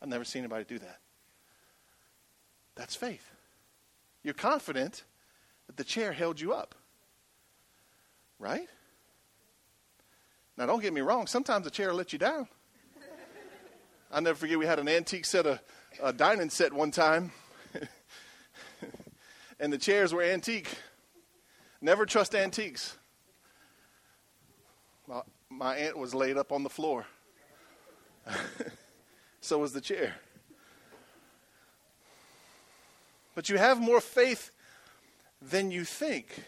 I've 0.01 0.09
never 0.09 0.23
seen 0.23 0.43
anybody 0.43 0.63
do 0.63 0.79
that. 0.79 0.99
That's 2.75 2.95
faith. 2.95 3.29
You're 4.23 4.33
confident 4.33 5.03
that 5.67 5.77
the 5.77 5.83
chair 5.83 6.11
held 6.11 6.39
you 6.39 6.53
up. 6.53 6.75
Right? 8.39 8.67
Now, 10.57 10.65
don't 10.65 10.81
get 10.81 10.93
me 10.93 11.01
wrong. 11.01 11.27
Sometimes 11.27 11.65
the 11.65 11.71
chair 11.71 11.89
will 11.89 11.95
let 11.95 12.13
you 12.13 12.19
down. 12.19 12.47
I'll 14.11 14.21
never 14.21 14.37
forget 14.37 14.57
we 14.57 14.65
had 14.65 14.79
an 14.79 14.87
antique 14.87 15.25
set 15.25 15.45
of 15.45 15.59
a 16.01 16.11
dining 16.11 16.49
set 16.49 16.73
one 16.73 16.89
time, 16.89 17.31
and 19.59 19.71
the 19.71 19.77
chairs 19.77 20.13
were 20.13 20.23
antique. 20.23 20.67
Never 21.81 22.05
trust 22.05 22.33
antiques. 22.33 22.97
My, 25.07 25.21
my 25.49 25.75
aunt 25.75 25.97
was 25.97 26.15
laid 26.15 26.37
up 26.37 26.51
on 26.51 26.63
the 26.63 26.69
floor. 26.69 27.05
so 29.41 29.59
was 29.59 29.73
the 29.73 29.81
chair. 29.81 30.15
But 33.35 33.49
you 33.49 33.57
have 33.57 33.79
more 33.79 34.01
faith 34.01 34.51
than 35.41 35.71
you 35.71 35.85
think. 35.85 36.43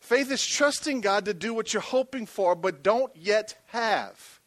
Faith 0.00 0.30
is 0.30 0.44
trusting 0.44 1.00
God 1.00 1.24
to 1.24 1.34
do 1.34 1.54
what 1.54 1.72
you're 1.72 1.80
hoping 1.80 2.26
for, 2.26 2.54
but 2.54 2.82
don't 2.82 3.14
yet 3.16 3.56
have. 3.68 4.40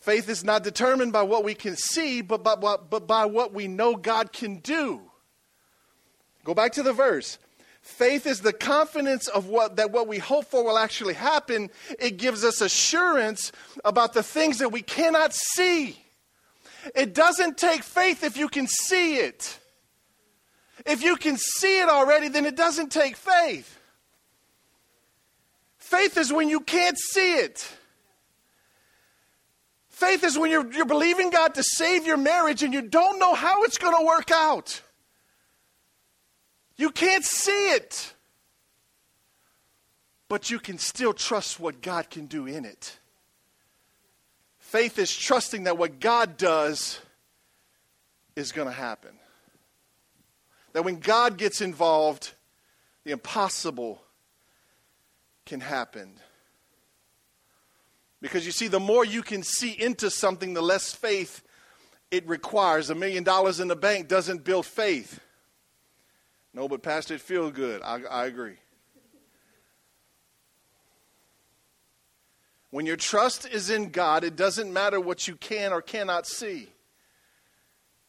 Faith 0.00 0.28
is 0.28 0.44
not 0.44 0.62
determined 0.62 1.12
by 1.12 1.22
what 1.22 1.44
we 1.44 1.54
can 1.54 1.76
see, 1.76 2.22
but 2.22 2.42
by, 2.42 2.54
but 2.54 3.06
by 3.06 3.26
what 3.26 3.52
we 3.52 3.68
know 3.68 3.96
God 3.96 4.32
can 4.32 4.58
do. 4.58 5.02
Go 6.44 6.54
back 6.54 6.72
to 6.72 6.82
the 6.82 6.92
verse. 6.92 7.38
Faith 7.88 8.26
is 8.26 8.42
the 8.42 8.52
confidence 8.52 9.26
of 9.26 9.46
what 9.46 9.76
that 9.76 9.90
what 9.90 10.06
we 10.06 10.18
hope 10.18 10.44
for 10.44 10.62
will 10.62 10.78
actually 10.78 11.14
happen. 11.14 11.70
It 11.98 12.16
gives 12.18 12.44
us 12.44 12.60
assurance 12.60 13.50
about 13.84 14.12
the 14.12 14.22
things 14.22 14.58
that 14.58 14.68
we 14.68 14.82
cannot 14.82 15.32
see. 15.34 15.98
It 16.94 17.12
doesn't 17.12 17.56
take 17.56 17.82
faith 17.82 18.22
if 18.22 18.36
you 18.36 18.48
can 18.48 18.68
see 18.68 19.16
it. 19.16 19.58
If 20.86 21.02
you 21.02 21.16
can 21.16 21.38
see 21.38 21.80
it 21.80 21.88
already, 21.88 22.28
then 22.28 22.44
it 22.46 22.56
doesn't 22.56 22.92
take 22.92 23.16
faith. 23.16 23.80
Faith 25.78 26.18
is 26.18 26.32
when 26.32 26.48
you 26.48 26.60
can't 26.60 26.98
see 26.98 27.36
it. 27.36 27.68
Faith 29.88 30.22
is 30.22 30.38
when 30.38 30.50
you're, 30.50 30.70
you're 30.72 30.84
believing 30.84 31.30
God 31.30 31.54
to 31.54 31.62
save 31.64 32.06
your 32.06 32.18
marriage 32.18 32.62
and 32.62 32.72
you 32.72 32.82
don't 32.82 33.18
know 33.18 33.34
how 33.34 33.64
it's 33.64 33.78
going 33.78 33.96
to 33.98 34.06
work 34.06 34.30
out. 34.30 34.82
You 36.78 36.90
can't 36.90 37.24
see 37.24 37.72
it. 37.72 38.14
But 40.28 40.50
you 40.50 40.58
can 40.58 40.78
still 40.78 41.12
trust 41.12 41.58
what 41.58 41.82
God 41.82 42.08
can 42.08 42.26
do 42.26 42.46
in 42.46 42.64
it. 42.64 42.98
Faith 44.58 44.98
is 44.98 45.14
trusting 45.14 45.64
that 45.64 45.78
what 45.78 45.98
God 45.98 46.36
does 46.36 47.00
is 48.36 48.52
going 48.52 48.68
to 48.68 48.74
happen. 48.74 49.18
That 50.74 50.84
when 50.84 51.00
God 51.00 51.38
gets 51.38 51.60
involved, 51.60 52.34
the 53.04 53.12
impossible 53.12 54.02
can 55.46 55.60
happen. 55.60 56.12
Because 58.20 58.44
you 58.44 58.52
see, 58.52 58.68
the 58.68 58.78
more 58.78 59.04
you 59.04 59.22
can 59.22 59.42
see 59.42 59.70
into 59.70 60.10
something, 60.10 60.52
the 60.52 60.62
less 60.62 60.92
faith 60.92 61.42
it 62.10 62.26
requires. 62.28 62.90
A 62.90 62.94
million 62.94 63.24
dollars 63.24 63.60
in 63.60 63.68
the 63.68 63.76
bank 63.76 64.08
doesn't 64.08 64.44
build 64.44 64.66
faith. 64.66 65.20
No, 66.58 66.66
but 66.66 66.82
Pastor, 66.82 67.14
it 67.14 67.20
feels 67.20 67.52
good. 67.52 67.82
I, 67.82 68.00
I 68.10 68.26
agree. 68.26 68.56
When 72.70 72.84
your 72.84 72.96
trust 72.96 73.48
is 73.48 73.70
in 73.70 73.90
God, 73.90 74.24
it 74.24 74.34
doesn't 74.34 74.72
matter 74.72 75.00
what 75.00 75.28
you 75.28 75.36
can 75.36 75.72
or 75.72 75.80
cannot 75.80 76.26
see. 76.26 76.68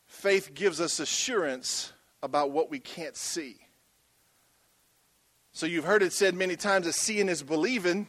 Faith 0.07 0.55
gives 0.55 0.81
us 0.81 0.99
assurance 0.99 1.93
about 2.23 2.49
what 2.49 2.71
we 2.71 2.79
can't 2.79 3.15
see. 3.15 3.57
So 5.51 5.67
you've 5.67 5.85
heard 5.85 6.01
it 6.01 6.11
said 6.11 6.33
many 6.33 6.55
times 6.55 6.87
that 6.87 6.93
seeing 6.93 7.29
is 7.29 7.43
believing. 7.43 8.07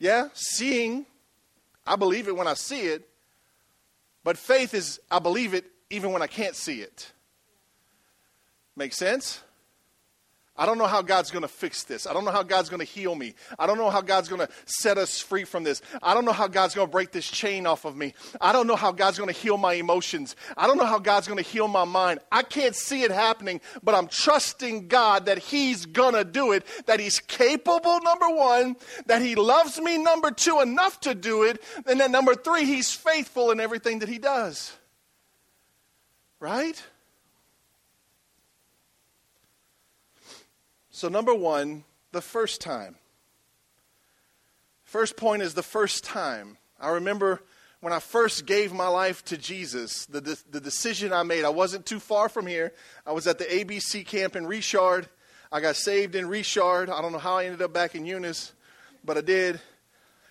Yeah, 0.00 0.26
seeing, 0.34 1.06
I 1.86 1.94
believe 1.94 2.26
it 2.26 2.34
when 2.34 2.48
I 2.48 2.54
see 2.54 2.80
it. 2.80 3.08
But 4.24 4.38
faith 4.38 4.74
is, 4.74 4.98
I 5.08 5.20
believe 5.20 5.54
it 5.54 5.66
even 5.88 6.10
when 6.10 6.20
I 6.20 6.26
can't 6.26 6.56
see 6.56 6.80
it. 6.80 7.12
Make 8.76 8.92
sense? 8.92 9.40
I 10.56 10.66
don't 10.66 10.78
know 10.78 10.86
how 10.86 11.02
God's 11.02 11.32
going 11.32 11.42
to 11.42 11.48
fix 11.48 11.82
this. 11.82 12.06
I 12.06 12.12
don't 12.12 12.24
know 12.24 12.30
how 12.30 12.44
God's 12.44 12.68
going 12.68 12.78
to 12.78 12.86
heal 12.86 13.16
me. 13.16 13.34
I 13.58 13.66
don't 13.66 13.76
know 13.76 13.90
how 13.90 14.00
God's 14.00 14.28
going 14.28 14.40
to 14.40 14.48
set 14.66 14.98
us 14.98 15.20
free 15.20 15.42
from 15.42 15.64
this. 15.64 15.82
I 16.00 16.14
don't 16.14 16.24
know 16.24 16.32
how 16.32 16.46
God's 16.46 16.76
going 16.76 16.86
to 16.86 16.92
break 16.92 17.10
this 17.10 17.28
chain 17.28 17.66
off 17.66 17.84
of 17.84 17.96
me. 17.96 18.14
I 18.40 18.52
don't 18.52 18.68
know 18.68 18.76
how 18.76 18.92
God's 18.92 19.18
going 19.18 19.32
to 19.32 19.38
heal 19.38 19.56
my 19.56 19.74
emotions. 19.74 20.36
I 20.56 20.68
don't 20.68 20.76
know 20.76 20.84
how 20.84 21.00
God's 21.00 21.26
going 21.26 21.42
to 21.42 21.50
heal 21.50 21.66
my 21.66 21.84
mind. 21.84 22.20
I 22.30 22.44
can't 22.44 22.76
see 22.76 23.02
it 23.02 23.10
happening, 23.10 23.60
but 23.82 23.96
I'm 23.96 24.06
trusting 24.06 24.86
God 24.86 25.26
that 25.26 25.38
He's 25.38 25.86
going 25.86 26.14
to 26.14 26.22
do 26.22 26.52
it, 26.52 26.64
that 26.86 27.00
He's 27.00 27.18
capable, 27.18 27.98
number 28.02 28.28
one, 28.28 28.76
that 29.06 29.22
He 29.22 29.34
loves 29.34 29.80
me, 29.80 29.98
number 29.98 30.30
two, 30.30 30.60
enough 30.60 31.00
to 31.00 31.16
do 31.16 31.42
it, 31.42 31.60
and 31.84 31.98
then 31.98 32.12
number 32.12 32.36
three, 32.36 32.64
He's 32.64 32.92
faithful 32.92 33.50
in 33.50 33.58
everything 33.58 33.98
that 34.00 34.08
He 34.08 34.18
does. 34.18 34.72
Right? 36.38 36.80
So, 40.94 41.08
number 41.08 41.34
one, 41.34 41.82
the 42.12 42.20
first 42.20 42.60
time. 42.60 42.94
First 44.84 45.16
point 45.16 45.42
is 45.42 45.54
the 45.54 45.62
first 45.62 46.04
time. 46.04 46.56
I 46.80 46.90
remember 46.90 47.42
when 47.80 47.92
I 47.92 47.98
first 47.98 48.46
gave 48.46 48.72
my 48.72 48.86
life 48.86 49.24
to 49.24 49.36
Jesus, 49.36 50.06
the, 50.06 50.20
the, 50.20 50.40
the, 50.52 50.60
decision 50.60 51.12
I 51.12 51.24
made, 51.24 51.44
I 51.44 51.48
wasn't 51.48 51.84
too 51.84 51.98
far 51.98 52.28
from 52.28 52.46
here. 52.46 52.72
I 53.04 53.10
was 53.10 53.26
at 53.26 53.38
the 53.38 53.44
ABC 53.44 54.06
camp 54.06 54.36
in 54.36 54.46
Richard. 54.46 55.08
I 55.50 55.60
got 55.60 55.74
saved 55.74 56.14
in 56.14 56.28
Richard. 56.28 56.88
I 56.88 57.02
don't 57.02 57.10
know 57.10 57.18
how 57.18 57.38
I 57.38 57.46
ended 57.46 57.62
up 57.62 57.72
back 57.72 57.96
in 57.96 58.06
Eunice, 58.06 58.52
but 59.04 59.18
I 59.18 59.22
did. 59.22 59.60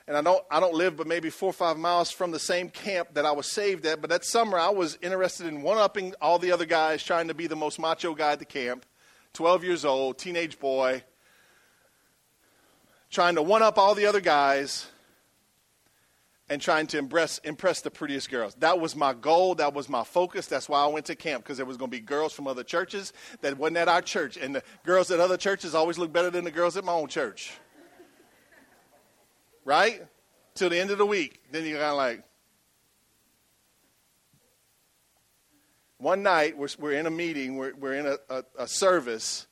and 0.07 0.15
I 0.15 0.21
don't, 0.21 0.45
I 0.49 0.61
don't 0.61 0.75
live 0.75 0.95
but 0.95 1.07
maybe 1.07 1.29
four 1.29 1.49
or 1.49 1.53
five 1.53 1.75
miles 1.75 2.09
from 2.09 2.31
the 2.31 2.39
same 2.39 2.69
camp 2.69 3.15
that 3.15 3.25
I 3.25 3.33
was 3.33 3.47
saved 3.51 3.85
at. 3.85 3.99
But 3.99 4.11
that 4.11 4.23
summer, 4.23 4.57
I 4.57 4.69
was 4.69 4.97
interested 5.01 5.45
in 5.45 5.61
one 5.61 5.77
upping 5.77 6.13
all 6.21 6.39
the 6.39 6.53
other 6.53 6.65
guys, 6.65 7.03
trying 7.03 7.27
to 7.27 7.33
be 7.33 7.47
the 7.47 7.57
most 7.57 7.81
macho 7.81 8.15
guy 8.15 8.31
at 8.31 8.39
the 8.39 8.45
camp. 8.45 8.85
12 9.33 9.63
years 9.63 9.85
old, 9.85 10.17
teenage 10.17 10.59
boy, 10.59 11.03
trying 13.09 13.35
to 13.35 13.41
one 13.41 13.61
up 13.61 13.77
all 13.77 13.95
the 13.95 14.05
other 14.05 14.21
guys 14.21 14.87
and 16.49 16.61
trying 16.61 16.87
to 16.87 16.97
impress, 16.97 17.39
impress 17.39 17.81
the 17.81 17.89
prettiest 17.91 18.29
girls. 18.29 18.55
That 18.55 18.79
was 18.79 18.95
my 18.95 19.13
goal. 19.13 19.55
That 19.55 19.73
was 19.73 19.89
my 19.89 20.03
focus. 20.03 20.47
That's 20.47 20.69
why 20.69 20.83
I 20.83 20.87
went 20.87 21.05
to 21.07 21.15
camp 21.15 21.43
because 21.43 21.57
there 21.57 21.65
was 21.65 21.77
going 21.77 21.89
to 21.89 21.97
be 21.97 22.01
girls 22.01 22.33
from 22.33 22.47
other 22.47 22.63
churches 22.63 23.13
that 23.41 23.57
wasn't 23.57 23.77
at 23.77 23.87
our 23.87 24.01
church. 24.01 24.37
And 24.37 24.55
the 24.55 24.63
girls 24.83 25.09
at 25.11 25.19
other 25.19 25.37
churches 25.37 25.73
always 25.73 25.97
look 25.97 26.11
better 26.13 26.29
than 26.29 26.43
the 26.43 26.51
girls 26.51 26.77
at 26.77 26.83
my 26.83 26.93
own 26.93 27.07
church 27.07 27.53
right? 29.65 30.05
Till 30.55 30.69
the 30.69 30.79
end 30.79 30.91
of 30.91 30.97
the 30.97 31.05
week. 31.05 31.41
Then 31.51 31.65
you're 31.65 31.79
kind 31.79 31.91
of 31.91 31.97
like, 31.97 32.23
one 36.03 36.21
night 36.21 36.57
we're, 36.57 36.67
we're 36.79 36.91
in 36.91 37.05
a 37.05 37.11
meeting, 37.11 37.55
we're, 37.55 37.73
we're 37.75 37.93
in 37.93 38.05
a, 38.05 38.17
a, 38.29 38.43
a, 38.59 38.67
service, 38.67 39.47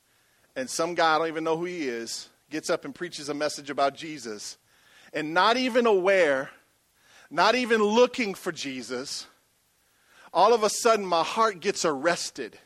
and 0.54 0.68
some 0.68 0.94
guy, 0.94 1.14
I 1.14 1.18
don't 1.18 1.28
even 1.28 1.44
know 1.44 1.56
who 1.56 1.64
he 1.64 1.88
is, 1.88 2.28
gets 2.50 2.68
up 2.68 2.84
and 2.84 2.94
preaches 2.94 3.30
a 3.30 3.34
message 3.34 3.70
about 3.70 3.94
Jesus. 3.94 4.58
And 5.14 5.32
not 5.32 5.56
even 5.56 5.86
aware, 5.86 6.50
not 7.30 7.54
even 7.54 7.82
looking 7.82 8.34
for 8.34 8.52
Jesus, 8.52 9.26
all 10.34 10.52
of 10.52 10.62
a 10.62 10.68
sudden 10.68 11.06
my 11.06 11.22
heart 11.22 11.60
gets 11.60 11.86
arrested 11.86 12.58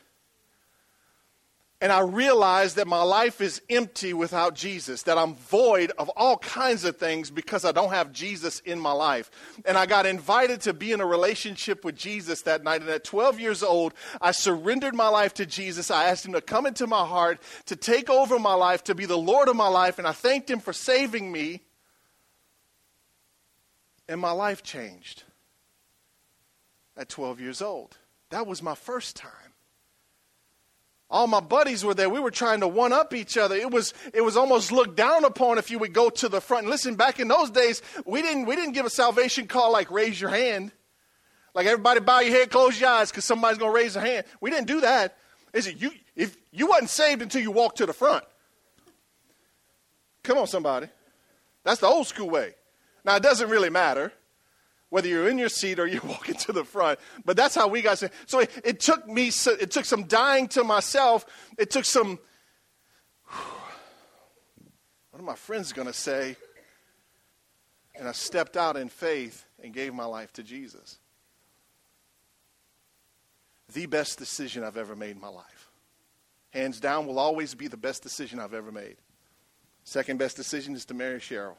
and 1.79 1.91
I 1.91 1.99
realized 1.99 2.77
that 2.77 2.87
my 2.87 3.03
life 3.03 3.39
is 3.39 3.61
empty 3.69 4.11
without 4.11 4.55
Jesus, 4.55 5.03
that 5.03 5.19
I'm 5.19 5.35
void 5.35 5.91
of 5.99 6.09
all 6.09 6.39
kinds 6.39 6.83
of 6.85 6.97
things 6.97 7.29
because 7.29 7.65
I 7.65 7.71
don't 7.71 7.91
have 7.91 8.11
Jesus 8.11 8.61
in 8.61 8.79
my 8.79 8.93
life. 8.93 9.29
And 9.63 9.77
I 9.77 9.85
got 9.85 10.07
invited 10.07 10.61
to 10.61 10.73
be 10.73 10.91
in 10.91 11.01
a 11.01 11.05
relationship 11.05 11.85
with 11.85 11.95
Jesus 11.95 12.41
that 12.43 12.63
night. 12.63 12.81
And 12.81 12.89
at 12.89 13.03
12 13.03 13.39
years 13.39 13.61
old, 13.61 13.93
I 14.19 14.31
surrendered 14.31 14.95
my 14.95 15.07
life 15.07 15.35
to 15.35 15.45
Jesus. 15.45 15.91
I 15.91 16.05
asked 16.05 16.25
Him 16.25 16.33
to 16.33 16.41
come 16.41 16.65
into 16.65 16.87
my 16.87 17.05
heart, 17.05 17.39
to 17.67 17.75
take 17.75 18.09
over 18.09 18.39
my 18.39 18.55
life, 18.55 18.83
to 18.85 18.95
be 18.95 19.05
the 19.05 19.15
Lord 19.15 19.47
of 19.47 19.55
my 19.55 19.67
life. 19.67 19.99
And 19.99 20.07
I 20.07 20.13
thanked 20.13 20.49
Him 20.49 20.59
for 20.59 20.73
saving 20.73 21.31
me. 21.31 21.61
And 24.09 24.19
my 24.19 24.31
life 24.31 24.63
changed 24.63 25.25
at 26.95 27.07
12 27.07 27.39
years 27.39 27.61
old. 27.61 27.97
That 28.31 28.47
was 28.47 28.63
my 28.63 28.73
first 28.73 29.15
time 29.15 29.46
all 31.09 31.27
my 31.27 31.39
buddies 31.39 31.85
were 31.85 31.93
there. 31.93 32.09
We 32.09 32.19
were 32.19 32.31
trying 32.31 32.59
to 32.59 32.67
one 32.67 32.91
up 32.91 33.13
each 33.13 33.37
other. 33.37 33.55
It 33.55 33.71
was, 33.71 33.93
it 34.13 34.21
was 34.21 34.35
almost 34.35 34.71
looked 34.71 34.97
down 34.97 35.23
upon 35.23 35.57
if 35.57 35.71
you 35.71 35.79
would 35.79 35.93
go 35.93 36.09
to 36.09 36.27
the 36.27 36.41
front. 36.41 36.63
And 36.63 36.71
listen, 36.71 36.95
back 36.95 37.19
in 37.19 37.29
those 37.29 37.49
days, 37.49 37.81
we 38.05 38.21
didn't, 38.21 38.45
we 38.45 38.55
didn't 38.55 38.73
give 38.73 38.85
a 38.85 38.89
salvation 38.89 39.47
call 39.47 39.71
like 39.71 39.89
raise 39.89 40.19
your 40.19 40.29
hand. 40.29 40.71
Like 41.53 41.65
everybody 41.65 42.01
bow 42.01 42.19
your 42.19 42.37
head, 42.37 42.51
close 42.51 42.79
your 42.79 42.89
eyes 42.89 43.09
because 43.09 43.23
somebody's 43.23 43.57
going 43.57 43.71
to 43.71 43.75
raise 43.75 43.93
their 43.93 44.05
hand. 44.05 44.25
We 44.41 44.49
didn't 44.49 44.67
do 44.67 44.81
that. 44.81 45.17
Is 45.53 45.67
it 45.67 45.81
you? 45.81 45.91
If 46.15 46.35
you 46.51 46.67
wasn't 46.67 46.89
saved 46.89 47.21
until 47.21 47.41
you 47.41 47.51
walked 47.51 47.77
to 47.77 47.85
the 47.85 47.93
front. 47.93 48.25
Come 50.23 50.37
on, 50.37 50.47
somebody. 50.47 50.87
That's 51.63 51.79
the 51.79 51.87
old 51.87 52.05
school 52.05 52.29
way. 52.29 52.53
Now, 53.05 53.15
it 53.15 53.23
doesn't 53.23 53.49
really 53.49 53.69
matter 53.69 54.11
whether 54.89 55.07
you're 55.07 55.27
in 55.27 55.37
your 55.37 55.49
seat 55.49 55.79
or 55.79 55.87
you're 55.87 56.01
walking 56.01 56.35
to 56.35 56.51
the 56.51 56.63
front. 56.63 56.99
But 57.25 57.37
that's 57.37 57.55
how 57.55 57.67
we 57.67 57.81
got. 57.81 57.97
So 58.25 58.39
it, 58.39 58.51
it 58.63 58.79
took 58.79 59.07
me. 59.07 59.31
It 59.59 59.71
took 59.71 59.85
some 59.85 60.03
dying 60.03 60.47
to 60.49 60.63
myself. 60.63 61.25
It 61.57 61.69
took 61.69 61.85
some. 61.85 62.19
What 65.11 65.23
are 65.23 65.25
my 65.25 65.35
friends 65.35 65.73
going 65.73 65.87
to 65.87 65.93
say? 65.93 66.35
And 67.95 68.07
I 68.07 68.11
stepped 68.11 68.55
out 68.55 68.77
in 68.77 68.87
faith 68.87 69.45
and 69.63 69.73
gave 69.73 69.91
my 69.91 70.05
life 70.05 70.31
to 70.33 70.43
Jesus. 70.43 70.99
The 73.73 73.87
best 73.87 74.19
decision 74.19 74.63
I've 74.63 74.77
ever 74.77 74.95
made 74.95 75.15
in 75.15 75.19
my 75.19 75.27
life. 75.27 75.71
Hands 76.51 76.79
down, 76.79 77.07
will 77.07 77.17
always 77.17 77.55
be 77.55 77.67
the 77.67 77.77
best 77.77 78.03
decision 78.03 78.39
I've 78.39 78.53
ever 78.53 78.71
made. 78.71 78.97
Second 79.83 80.19
best 80.19 80.37
decision 80.37 80.75
is 80.75 80.85
to 80.85 80.93
marry 80.93 81.19
Cheryl. 81.19 81.55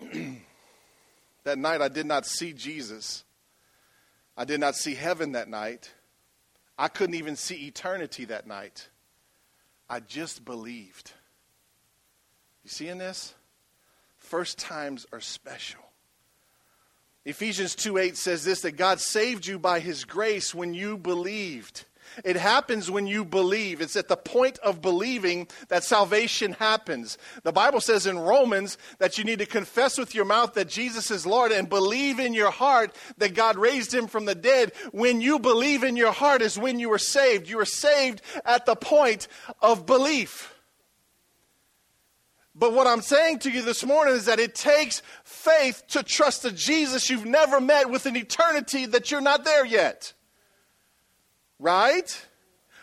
that 1.44 1.58
night 1.58 1.80
I 1.80 1.88
did 1.88 2.06
not 2.06 2.26
see 2.26 2.52
Jesus. 2.52 3.24
I 4.36 4.44
did 4.44 4.60
not 4.60 4.74
see 4.74 4.94
heaven 4.94 5.32
that 5.32 5.48
night. 5.48 5.92
I 6.78 6.88
couldn't 6.88 7.16
even 7.16 7.36
see 7.36 7.66
eternity 7.66 8.24
that 8.26 8.46
night. 8.46 8.88
I 9.88 10.00
just 10.00 10.44
believed. 10.44 11.12
You 12.64 12.70
seeing 12.70 12.98
this? 12.98 13.34
First 14.16 14.58
times 14.58 15.06
are 15.12 15.20
special. 15.20 15.80
Ephesians 17.24 17.74
2 17.74 17.98
8 17.98 18.16
says 18.16 18.44
this 18.44 18.62
that 18.62 18.72
God 18.72 19.00
saved 19.00 19.46
you 19.46 19.58
by 19.58 19.80
his 19.80 20.04
grace 20.04 20.54
when 20.54 20.72
you 20.72 20.96
believed. 20.96 21.84
It 22.24 22.36
happens 22.36 22.90
when 22.90 23.06
you 23.06 23.24
believe. 23.24 23.80
It's 23.80 23.96
at 23.96 24.08
the 24.08 24.16
point 24.16 24.58
of 24.58 24.82
believing 24.82 25.48
that 25.68 25.84
salvation 25.84 26.52
happens. 26.52 27.18
The 27.42 27.52
Bible 27.52 27.80
says 27.80 28.06
in 28.06 28.18
Romans 28.18 28.78
that 28.98 29.18
you 29.18 29.24
need 29.24 29.38
to 29.38 29.46
confess 29.46 29.98
with 29.98 30.14
your 30.14 30.24
mouth 30.24 30.54
that 30.54 30.68
Jesus 30.68 31.10
is 31.10 31.26
Lord 31.26 31.52
and 31.52 31.68
believe 31.68 32.18
in 32.18 32.34
your 32.34 32.50
heart 32.50 32.94
that 33.18 33.34
God 33.34 33.56
raised 33.56 33.92
him 33.94 34.06
from 34.06 34.24
the 34.24 34.34
dead. 34.34 34.72
When 34.92 35.20
you 35.20 35.38
believe 35.38 35.82
in 35.82 35.96
your 35.96 36.12
heart 36.12 36.42
is 36.42 36.58
when 36.58 36.78
you 36.78 36.92
are 36.92 36.98
saved. 36.98 37.48
You 37.48 37.58
are 37.60 37.64
saved 37.64 38.22
at 38.44 38.66
the 38.66 38.76
point 38.76 39.28
of 39.60 39.86
belief. 39.86 40.54
But 42.54 42.74
what 42.74 42.86
I'm 42.86 43.00
saying 43.00 43.40
to 43.40 43.50
you 43.50 43.62
this 43.62 43.84
morning 43.84 44.14
is 44.14 44.26
that 44.26 44.40
it 44.40 44.54
takes 44.54 45.02
faith 45.24 45.82
to 45.88 46.02
trust 46.02 46.44
a 46.44 46.52
Jesus 46.52 47.08
you've 47.08 47.24
never 47.24 47.60
met 47.60 47.88
with 47.88 48.06
an 48.06 48.16
eternity 48.16 48.86
that 48.86 49.10
you're 49.10 49.20
not 49.20 49.44
there 49.44 49.64
yet 49.64 50.12
right? 51.60 52.26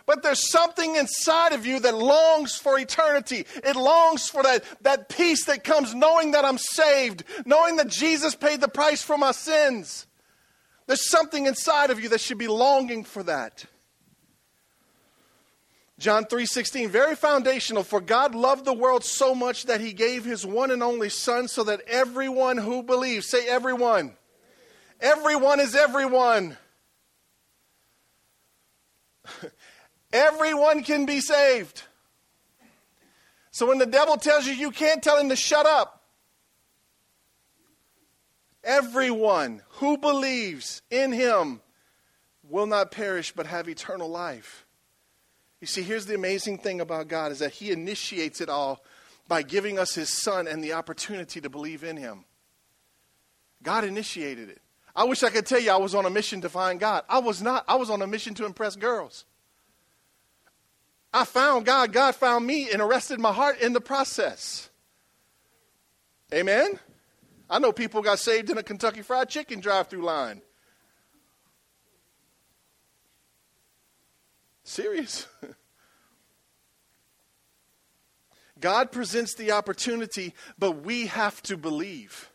But 0.06 0.24
there's 0.24 0.50
something 0.50 0.96
inside 0.96 1.52
of 1.52 1.66
you 1.66 1.82
that 1.82 1.94
longs 1.94 2.56
for 2.56 2.80
eternity. 2.80 3.46
It 3.56 3.76
longs 3.76 4.30
for 4.30 4.42
that, 4.42 4.64
that 4.82 5.10
peace 5.10 5.46
that 5.46 5.66
comes 5.66 5.94
knowing 5.94 6.32
that 6.32 6.46
I'm 6.46 6.58
saved, 6.58 7.26
knowing 7.46 7.76
that 7.76 7.90
Jesus 7.90 8.34
paid 8.34 8.62
the 8.62 8.70
price 8.70 9.02
for 9.02 9.18
my 9.18 9.34
sins. 9.34 10.08
There's 10.86 11.10
something 11.10 11.46
inside 11.46 11.90
of 11.90 12.00
you 12.00 12.08
that 12.10 12.22
should 12.22 12.38
be 12.38 12.48
longing 12.48 13.04
for 13.04 13.22
that. 13.24 13.66
John 16.00 16.26
3:16 16.26 16.90
very 16.90 17.16
foundational 17.16 17.84
for 17.84 18.00
God 18.00 18.36
loved 18.36 18.66
the 18.66 18.74
world 18.74 19.04
so 19.04 19.34
much 19.34 19.64
that 19.64 19.82
he 19.82 19.94
gave 19.94 20.24
his 20.24 20.46
one 20.46 20.70
and 20.70 20.84
only 20.84 21.10
son 21.10 21.48
so 21.48 21.64
that 21.64 21.82
everyone 21.88 22.58
who 22.58 22.84
believes 22.84 23.28
say 23.28 23.48
everyone 23.48 24.16
everyone 25.02 25.60
is 25.60 25.74
everyone 25.74 26.56
Everyone 30.14 30.84
can 30.84 31.06
be 31.06 31.20
saved. 31.20 31.84
So 33.52 33.66
when 33.66 33.78
the 33.78 33.86
devil 33.86 34.18
tells 34.18 34.46
you 34.46 34.54
you 34.54 34.72
can't 34.72 35.02
tell 35.02 35.18
him 35.20 35.30
to 35.30 35.36
shut 35.36 35.66
up, 35.66 36.04
everyone 38.64 39.64
who 39.70 39.98
believes 39.98 40.82
in 40.92 41.12
him 41.12 41.62
will 42.44 42.68
not 42.68 42.92
perish 42.92 43.32
but 43.32 43.48
have 43.48 43.68
eternal 43.68 44.10
life. 44.10 44.66
You 45.60 45.68
see, 45.68 45.82
here's 45.82 46.06
the 46.06 46.16
amazing 46.16 46.60
thing 46.60 46.82
about 46.82 47.08
God 47.08 47.32
is 47.32 47.40
that 47.40 47.54
he 47.54 47.72
initiates 47.72 48.42
it 48.42 48.50
all 48.50 48.84
by 49.28 49.42
giving 49.42 49.80
us 49.80 49.96
his 49.96 50.10
son 50.10 50.48
and 50.48 50.64
the 50.64 50.74
opportunity 50.74 51.42
to 51.42 51.50
believe 51.50 51.84
in 51.84 51.98
him. 51.98 52.26
God 53.64 53.84
initiated 53.84 54.50
it. 54.50 54.62
I 54.98 55.04
wish 55.04 55.22
I 55.22 55.30
could 55.30 55.46
tell 55.46 55.60
you 55.60 55.70
I 55.70 55.78
was 55.78 55.94
on 55.94 56.08
a 56.08 56.10
mission 56.10 56.42
to 56.42 56.50
find 56.50 56.80
God. 56.80 57.04
I 57.08 57.20
was 57.20 57.40
not. 57.40 57.64
I 57.68 57.76
was 57.76 57.92
on 57.92 58.02
a 58.02 58.08
mission 58.08 58.34
to 58.34 58.46
impress 58.46 58.76
girls. 58.76 59.26
I 61.14 61.24
found 61.24 61.68
God. 61.68 61.94
God 61.94 62.16
found 62.16 62.48
me 62.48 62.72
and 62.72 62.82
arrested 62.82 63.20
my 63.20 63.32
heart 63.32 63.62
in 63.62 63.74
the 63.74 63.80
process. 63.80 64.72
Amen? 66.34 66.80
I 67.48 67.60
know 67.60 67.72
people 67.72 68.02
got 68.02 68.18
saved 68.18 68.50
in 68.50 68.58
a 68.58 68.64
Kentucky 68.64 69.04
Fried 69.04 69.30
Chicken 69.30 69.60
drive 69.60 69.88
through 69.88 70.02
line. 70.02 70.42
Serious? 74.64 75.28
God 78.60 78.92
presents 78.92 79.36
the 79.36 79.52
opportunity, 79.52 80.34
but 80.58 80.84
we 80.84 81.06
have 81.06 81.40
to 81.44 81.56
believe. 81.56 82.32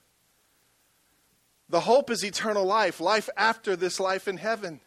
The 1.72 1.80
hope 1.80 2.10
is 2.10 2.22
eternal 2.22 2.66
life, 2.66 3.00
life 3.00 3.30
after 3.34 3.76
this 3.76 3.98
life 3.98 4.28
in 4.28 4.36
heaven. 4.36 4.82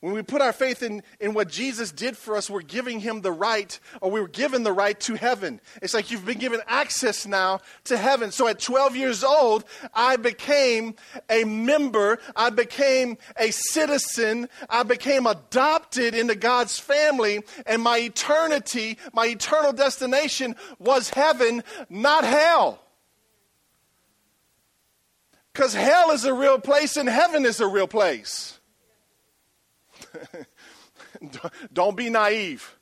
When 0.00 0.14
we 0.14 0.22
put 0.22 0.40
our 0.40 0.54
faith 0.54 0.82
in, 0.82 1.02
in 1.20 1.34
what 1.34 1.50
Jesus 1.50 1.92
did 1.92 2.16
for 2.16 2.38
us, 2.38 2.48
we're 2.48 2.62
giving 2.62 3.00
him 3.00 3.20
the 3.20 3.32
right, 3.32 3.78
or 4.00 4.10
we 4.10 4.18
were 4.18 4.28
given 4.28 4.62
the 4.62 4.72
right 4.72 4.98
to 5.00 5.14
heaven. 5.14 5.60
It's 5.82 5.92
like 5.92 6.10
you've 6.10 6.24
been 6.24 6.38
given 6.38 6.62
access 6.66 7.26
now 7.26 7.60
to 7.84 7.98
heaven. 7.98 8.30
So 8.30 8.48
at 8.48 8.60
12 8.60 8.96
years 8.96 9.22
old, 9.22 9.64
I 9.92 10.16
became 10.16 10.94
a 11.28 11.44
member, 11.44 12.18
I 12.34 12.48
became 12.48 13.18
a 13.36 13.50
citizen, 13.50 14.48
I 14.70 14.84
became 14.84 15.26
adopted 15.26 16.14
into 16.14 16.34
God's 16.34 16.78
family, 16.78 17.42
and 17.66 17.82
my 17.82 17.98
eternity, 17.98 18.96
my 19.12 19.26
eternal 19.26 19.74
destination 19.74 20.56
was 20.78 21.10
heaven, 21.10 21.62
not 21.90 22.24
hell. 22.24 22.80
Because 25.56 25.72
hell 25.72 26.10
is 26.10 26.26
a 26.26 26.34
real 26.34 26.58
place 26.58 26.98
and 26.98 27.08
heaven 27.08 27.46
is 27.46 27.60
a 27.60 27.66
real 27.66 27.88
place. 27.88 28.60
Don't 31.72 31.96
be 31.96 32.10
naive. 32.10 32.76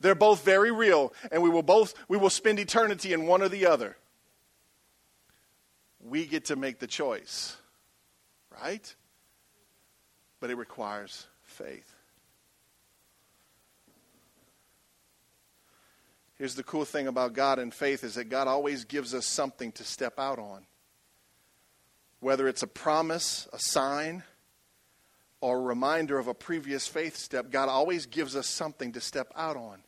They're 0.00 0.14
both 0.14 0.42
very 0.46 0.70
real, 0.70 1.12
and 1.30 1.42
we 1.42 1.50
will 1.50 1.62
both 1.62 1.92
we 2.08 2.16
will 2.16 2.30
spend 2.30 2.58
eternity 2.58 3.12
in 3.12 3.26
one 3.26 3.42
or 3.42 3.50
the 3.50 3.66
other. 3.66 3.98
We 6.00 6.24
get 6.24 6.46
to 6.46 6.56
make 6.56 6.78
the 6.78 6.86
choice, 6.86 7.58
right? 8.62 8.94
But 10.40 10.48
it 10.48 10.56
requires 10.56 11.26
faith. 11.42 11.94
Here's 16.38 16.54
the 16.54 16.62
cool 16.62 16.86
thing 16.86 17.06
about 17.06 17.34
God 17.34 17.58
and 17.58 17.74
faith 17.74 18.04
is 18.04 18.14
that 18.14 18.30
God 18.30 18.48
always 18.48 18.86
gives 18.86 19.12
us 19.14 19.26
something 19.26 19.70
to 19.72 19.84
step 19.84 20.18
out 20.18 20.38
on. 20.38 20.66
Whether 22.20 22.48
it's 22.48 22.62
a 22.62 22.66
promise, 22.66 23.46
a 23.52 23.58
sign, 23.58 24.22
or 25.40 25.58
a 25.58 25.62
reminder 25.62 26.18
of 26.18 26.28
a 26.28 26.34
previous 26.34 26.86
faith 26.86 27.16
step, 27.16 27.50
God 27.50 27.68
always 27.68 28.06
gives 28.06 28.34
us 28.34 28.46
something 28.46 28.92
to 28.92 29.00
step 29.00 29.32
out 29.36 29.56
on. 29.56 29.82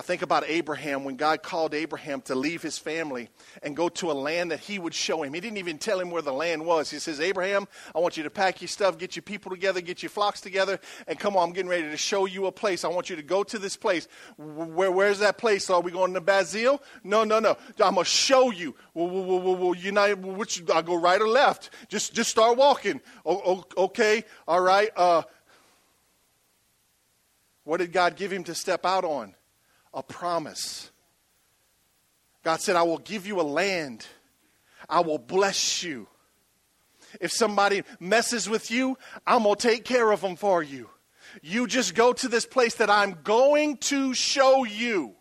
I 0.00 0.02
think 0.02 0.22
about 0.22 0.44
Abraham 0.48 1.04
when 1.04 1.16
God 1.16 1.42
called 1.42 1.74
Abraham 1.74 2.22
to 2.22 2.34
leave 2.34 2.62
his 2.62 2.78
family 2.78 3.28
and 3.62 3.76
go 3.76 3.90
to 3.90 4.10
a 4.10 4.14
land 4.14 4.50
that 4.50 4.60
he 4.60 4.78
would 4.78 4.94
show 4.94 5.22
him. 5.22 5.34
He 5.34 5.40
didn't 5.42 5.58
even 5.58 5.76
tell 5.76 6.00
him 6.00 6.10
where 6.10 6.22
the 6.22 6.32
land 6.32 6.64
was. 6.64 6.88
He 6.88 6.98
says, 6.98 7.20
Abraham, 7.20 7.68
I 7.94 7.98
want 7.98 8.16
you 8.16 8.22
to 8.22 8.30
pack 8.30 8.62
your 8.62 8.68
stuff, 8.68 8.96
get 8.96 9.14
your 9.14 9.24
people 9.24 9.50
together, 9.50 9.82
get 9.82 10.02
your 10.02 10.08
flocks 10.08 10.40
together, 10.40 10.80
and 11.06 11.18
come 11.18 11.36
on, 11.36 11.48
I'm 11.48 11.52
getting 11.52 11.68
ready 11.68 11.90
to 11.90 11.98
show 11.98 12.24
you 12.24 12.46
a 12.46 12.52
place. 12.52 12.82
I 12.82 12.88
want 12.88 13.10
you 13.10 13.16
to 13.16 13.22
go 13.22 13.42
to 13.42 13.58
this 13.58 13.76
place. 13.76 14.08
Where, 14.38 14.90
where's 14.90 15.18
that 15.18 15.36
place? 15.36 15.68
Are 15.68 15.82
we 15.82 15.90
going 15.90 16.14
to 16.14 16.22
Bazil? 16.22 16.80
No, 17.04 17.24
no, 17.24 17.38
no. 17.38 17.58
I'm 17.78 17.92
going 17.92 17.96
to 17.96 18.10
show 18.10 18.50
you. 18.50 18.74
Well, 18.94 19.06
well, 19.06 19.38
well, 19.38 19.56
well, 19.56 19.74
United, 19.74 20.24
which, 20.24 20.62
I'll 20.70 20.82
go 20.82 20.94
right 20.94 21.20
or 21.20 21.28
left. 21.28 21.68
Just, 21.90 22.14
just 22.14 22.30
start 22.30 22.56
walking. 22.56 23.02
O- 23.26 23.66
okay, 23.76 24.24
all 24.48 24.62
right. 24.62 24.88
Uh, 24.96 25.24
what 27.64 27.80
did 27.80 27.92
God 27.92 28.16
give 28.16 28.32
him 28.32 28.44
to 28.44 28.54
step 28.54 28.86
out 28.86 29.04
on? 29.04 29.34
A 29.92 30.02
promise. 30.02 30.90
God 32.42 32.60
said, 32.60 32.76
I 32.76 32.82
will 32.82 32.98
give 32.98 33.26
you 33.26 33.40
a 33.40 33.42
land, 33.42 34.06
I 34.88 35.00
will 35.00 35.18
bless 35.18 35.82
you. 35.82 36.08
If 37.20 37.32
somebody 37.32 37.82
messes 37.98 38.48
with 38.48 38.70
you, 38.70 38.96
I'm 39.26 39.42
going 39.42 39.56
to 39.56 39.68
take 39.68 39.84
care 39.84 40.12
of 40.12 40.20
them 40.20 40.36
for 40.36 40.62
you. 40.62 40.88
You 41.42 41.66
just 41.66 41.94
go 41.94 42.12
to 42.12 42.28
this 42.28 42.46
place 42.46 42.76
that 42.76 42.88
I'm 42.88 43.18
going 43.24 43.78
to 43.78 44.14
show 44.14 44.64
you. 44.64 45.14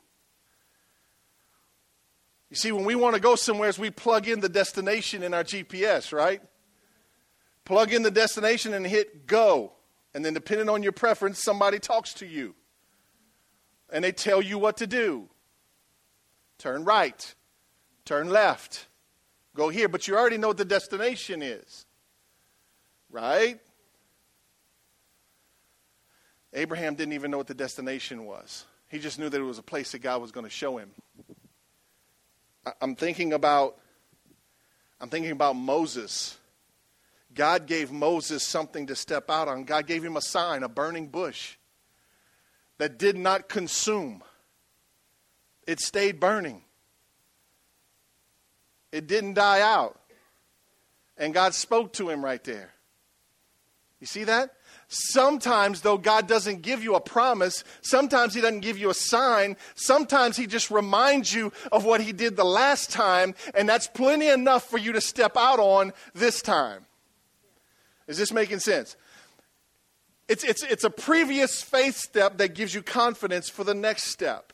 You 2.50 2.56
see, 2.56 2.72
when 2.72 2.86
we 2.86 2.96
want 2.96 3.16
to 3.16 3.22
go 3.22 3.36
somewhere, 3.36 3.72
we 3.78 3.92
plug 3.92 4.28
in 4.28 4.40
the 4.40 4.50
destination 4.50 5.24
in 5.24 5.34
our 5.34 5.44
GPS, 5.44 6.12
right? 6.12 6.42
Plug 7.64 7.94
in 7.94 8.02
the 8.02 8.12
destination 8.12 8.74
and 8.74 8.86
hit 8.86 9.28
go. 9.28 9.74
And 10.16 10.26
then, 10.26 10.34
depending 10.34 10.70
on 10.70 10.82
your 10.82 10.92
preference, 10.92 11.44
somebody 11.44 11.78
talks 11.78 12.14
to 12.16 12.26
you 12.26 12.56
and 13.92 14.04
they 14.04 14.12
tell 14.12 14.42
you 14.42 14.58
what 14.58 14.78
to 14.78 14.88
do 14.88 15.28
turn 16.58 16.84
right, 16.84 17.36
turn 18.06 18.30
left, 18.30 18.88
go 19.56 19.70
here, 19.70 19.88
but 19.88 20.08
you 20.08 20.18
already 20.18 20.38
know 20.38 20.50
what 20.50 20.58
the 20.58 20.66
destination 20.66 21.42
is. 21.42 21.86
Right? 23.10 23.60
Abraham 26.54 26.96
didn't 26.96 27.14
even 27.14 27.32
know 27.32 27.38
what 27.38 27.48
the 27.48 27.54
destination 27.54 28.26
was. 28.26 28.66
He 28.90 29.00
just 29.00 29.20
knew 29.20 29.30
that 29.30 29.40
it 29.40 29.44
was 29.44 29.60
a 29.60 29.64
place 29.64 29.92
that 29.92 30.00
God 30.00 30.22
was 30.22 30.32
going 30.32 30.46
to 30.46 30.50
show 30.50 30.78
him. 30.78 30.90
I'm 32.82 32.96
thinking 32.96 33.34
about 33.34 33.78
I'm 35.02 35.10
thinking 35.10 35.32
about 35.32 35.56
Moses. 35.56 36.38
God 37.34 37.68
gave 37.68 37.90
Moses 37.90 38.44
something 38.44 38.88
to 38.88 38.96
step 38.96 39.30
out 39.30 39.48
on. 39.48 39.64
God 39.64 39.88
gave 39.88 40.04
him 40.04 40.18
a 40.18 40.22
sign, 40.22 40.64
a 40.64 40.68
burning 40.68 41.08
bush 41.08 41.56
that 42.80 42.98
did 42.98 43.18
not 43.18 43.48
consume, 43.48 44.24
it 45.68 45.80
stayed 45.80 46.20
burning. 46.20 46.64
It 48.92 49.06
didn't 49.06 49.36
die 49.36 49.62
out. 49.62 50.00
And 51.16 51.34
God 51.34 51.54
spoke 51.54 51.94
to 51.94 52.10
him 52.10 52.26
right 52.26 52.44
there. 52.44 52.74
You 54.00 54.08
see 54.08 54.24
that? 54.24 54.56
Sometimes, 54.88 55.82
though, 55.82 55.98
God 55.98 56.28
doesn't 56.28 56.62
give 56.62 56.82
you 56.82 56.96
a 56.96 57.02
promise. 57.02 57.64
Sometimes 57.82 58.34
He 58.34 58.42
doesn't 58.42 58.62
give 58.62 58.78
you 58.78 58.90
a 58.90 58.94
sign. 58.94 59.58
Sometimes 59.76 60.38
He 60.38 60.48
just 60.48 60.72
reminds 60.72 61.34
you 61.34 61.52
of 61.72 61.84
what 61.86 62.02
He 62.02 62.14
did 62.14 62.36
the 62.36 62.46
last 62.46 62.90
time, 62.90 63.36
and 63.54 63.68
that's 63.68 63.88
plenty 63.88 64.30
enough 64.30 64.64
for 64.64 64.78
you 64.78 64.94
to 64.94 65.02
step 65.02 65.36
out 65.36 65.60
on 65.60 65.92
this 66.16 66.42
time. 66.42 66.86
Is 68.08 68.18
this 68.18 68.32
making 68.32 68.60
sense? 68.60 68.96
It's, 70.30 70.44
it's, 70.44 70.64
it's 70.64 70.84
a 70.84 70.92
previous 70.92 71.62
faith 71.62 71.98
step 71.98 72.38
that 72.38 72.54
gives 72.54 72.74
you 72.74 72.84
confidence 72.84 73.50
for 73.50 73.64
the 73.64 73.74
next 73.74 74.04
step. 74.06 74.54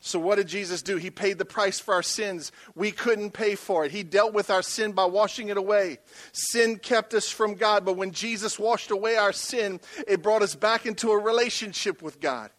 So, 0.00 0.20
what 0.20 0.36
did 0.36 0.46
Jesus 0.46 0.82
do? 0.82 0.98
He 0.98 1.10
paid 1.10 1.38
the 1.38 1.44
price 1.44 1.80
for 1.80 1.94
our 1.94 2.02
sins. 2.02 2.52
We 2.76 2.92
couldn't 2.92 3.32
pay 3.32 3.56
for 3.56 3.84
it. 3.84 3.90
He 3.90 4.04
dealt 4.04 4.34
with 4.34 4.50
our 4.50 4.62
sin 4.62 4.92
by 4.92 5.06
washing 5.06 5.48
it 5.48 5.56
away. 5.56 5.98
Sin 6.30 6.78
kept 6.78 7.12
us 7.12 7.28
from 7.28 7.54
God, 7.54 7.84
but 7.84 7.96
when 7.96 8.12
Jesus 8.12 8.56
washed 8.56 8.92
away 8.92 9.16
our 9.16 9.32
sin, 9.32 9.80
it 10.06 10.22
brought 10.22 10.42
us 10.42 10.54
back 10.54 10.86
into 10.86 11.10
a 11.10 11.18
relationship 11.18 12.02
with 12.02 12.20
God. 12.20 12.50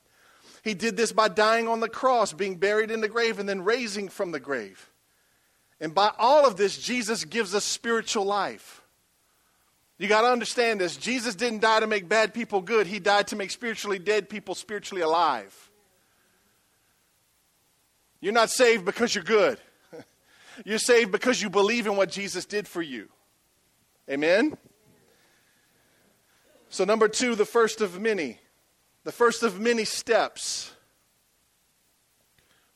He 0.62 0.74
did 0.74 0.98
this 0.98 1.14
by 1.14 1.30
dying 1.30 1.70
on 1.70 1.80
the 1.80 1.88
cross, 1.88 2.34
being 2.34 2.58
buried 2.58 2.92
in 2.92 3.00
the 3.00 3.08
grave, 3.08 3.40
and 3.40 3.48
then 3.48 3.64
raising 3.64 4.10
from 4.10 4.32
the 4.32 4.42
grave. 4.42 4.90
And 5.80 5.96
by 5.96 6.12
all 6.18 6.46
of 6.46 6.58
this, 6.58 6.78
Jesus 6.78 7.24
gives 7.24 7.56
us 7.56 7.64
spiritual 7.64 8.26
life. 8.26 8.77
You 9.98 10.08
got 10.08 10.22
to 10.22 10.28
understand 10.28 10.80
this. 10.80 10.96
Jesus 10.96 11.34
didn't 11.34 11.62
die 11.62 11.80
to 11.80 11.88
make 11.88 12.08
bad 12.08 12.34
people 12.34 12.62
good, 12.62 12.88
He 12.88 13.00
died 13.00 13.28
to 13.28 13.36
make 13.36 13.52
spiritually 13.52 14.00
dead 14.00 14.30
people 14.30 14.56
spiritually 14.56 15.02
alive. 15.02 15.72
You're 18.20 18.34
not 18.34 18.50
saved 18.50 18.86
because 18.86 19.14
you're 19.14 19.24
good, 19.24 19.60
you're 20.66 20.80
saved 20.80 21.12
because 21.12 21.42
you 21.42 21.50
believe 21.50 21.88
in 21.88 21.96
what 21.96 22.12
Jesus 22.12 22.46
did 22.46 22.68
for 22.68 22.82
you. 22.82 23.10
Amen? 24.10 24.58
So, 26.70 26.84
number 26.84 27.08
two, 27.08 27.36
the 27.36 27.46
first 27.46 27.82
of 27.82 28.00
many. 28.00 28.40
The 29.04 29.12
first 29.12 29.42
of 29.42 29.60
many 29.60 29.86
steps. 29.86 30.74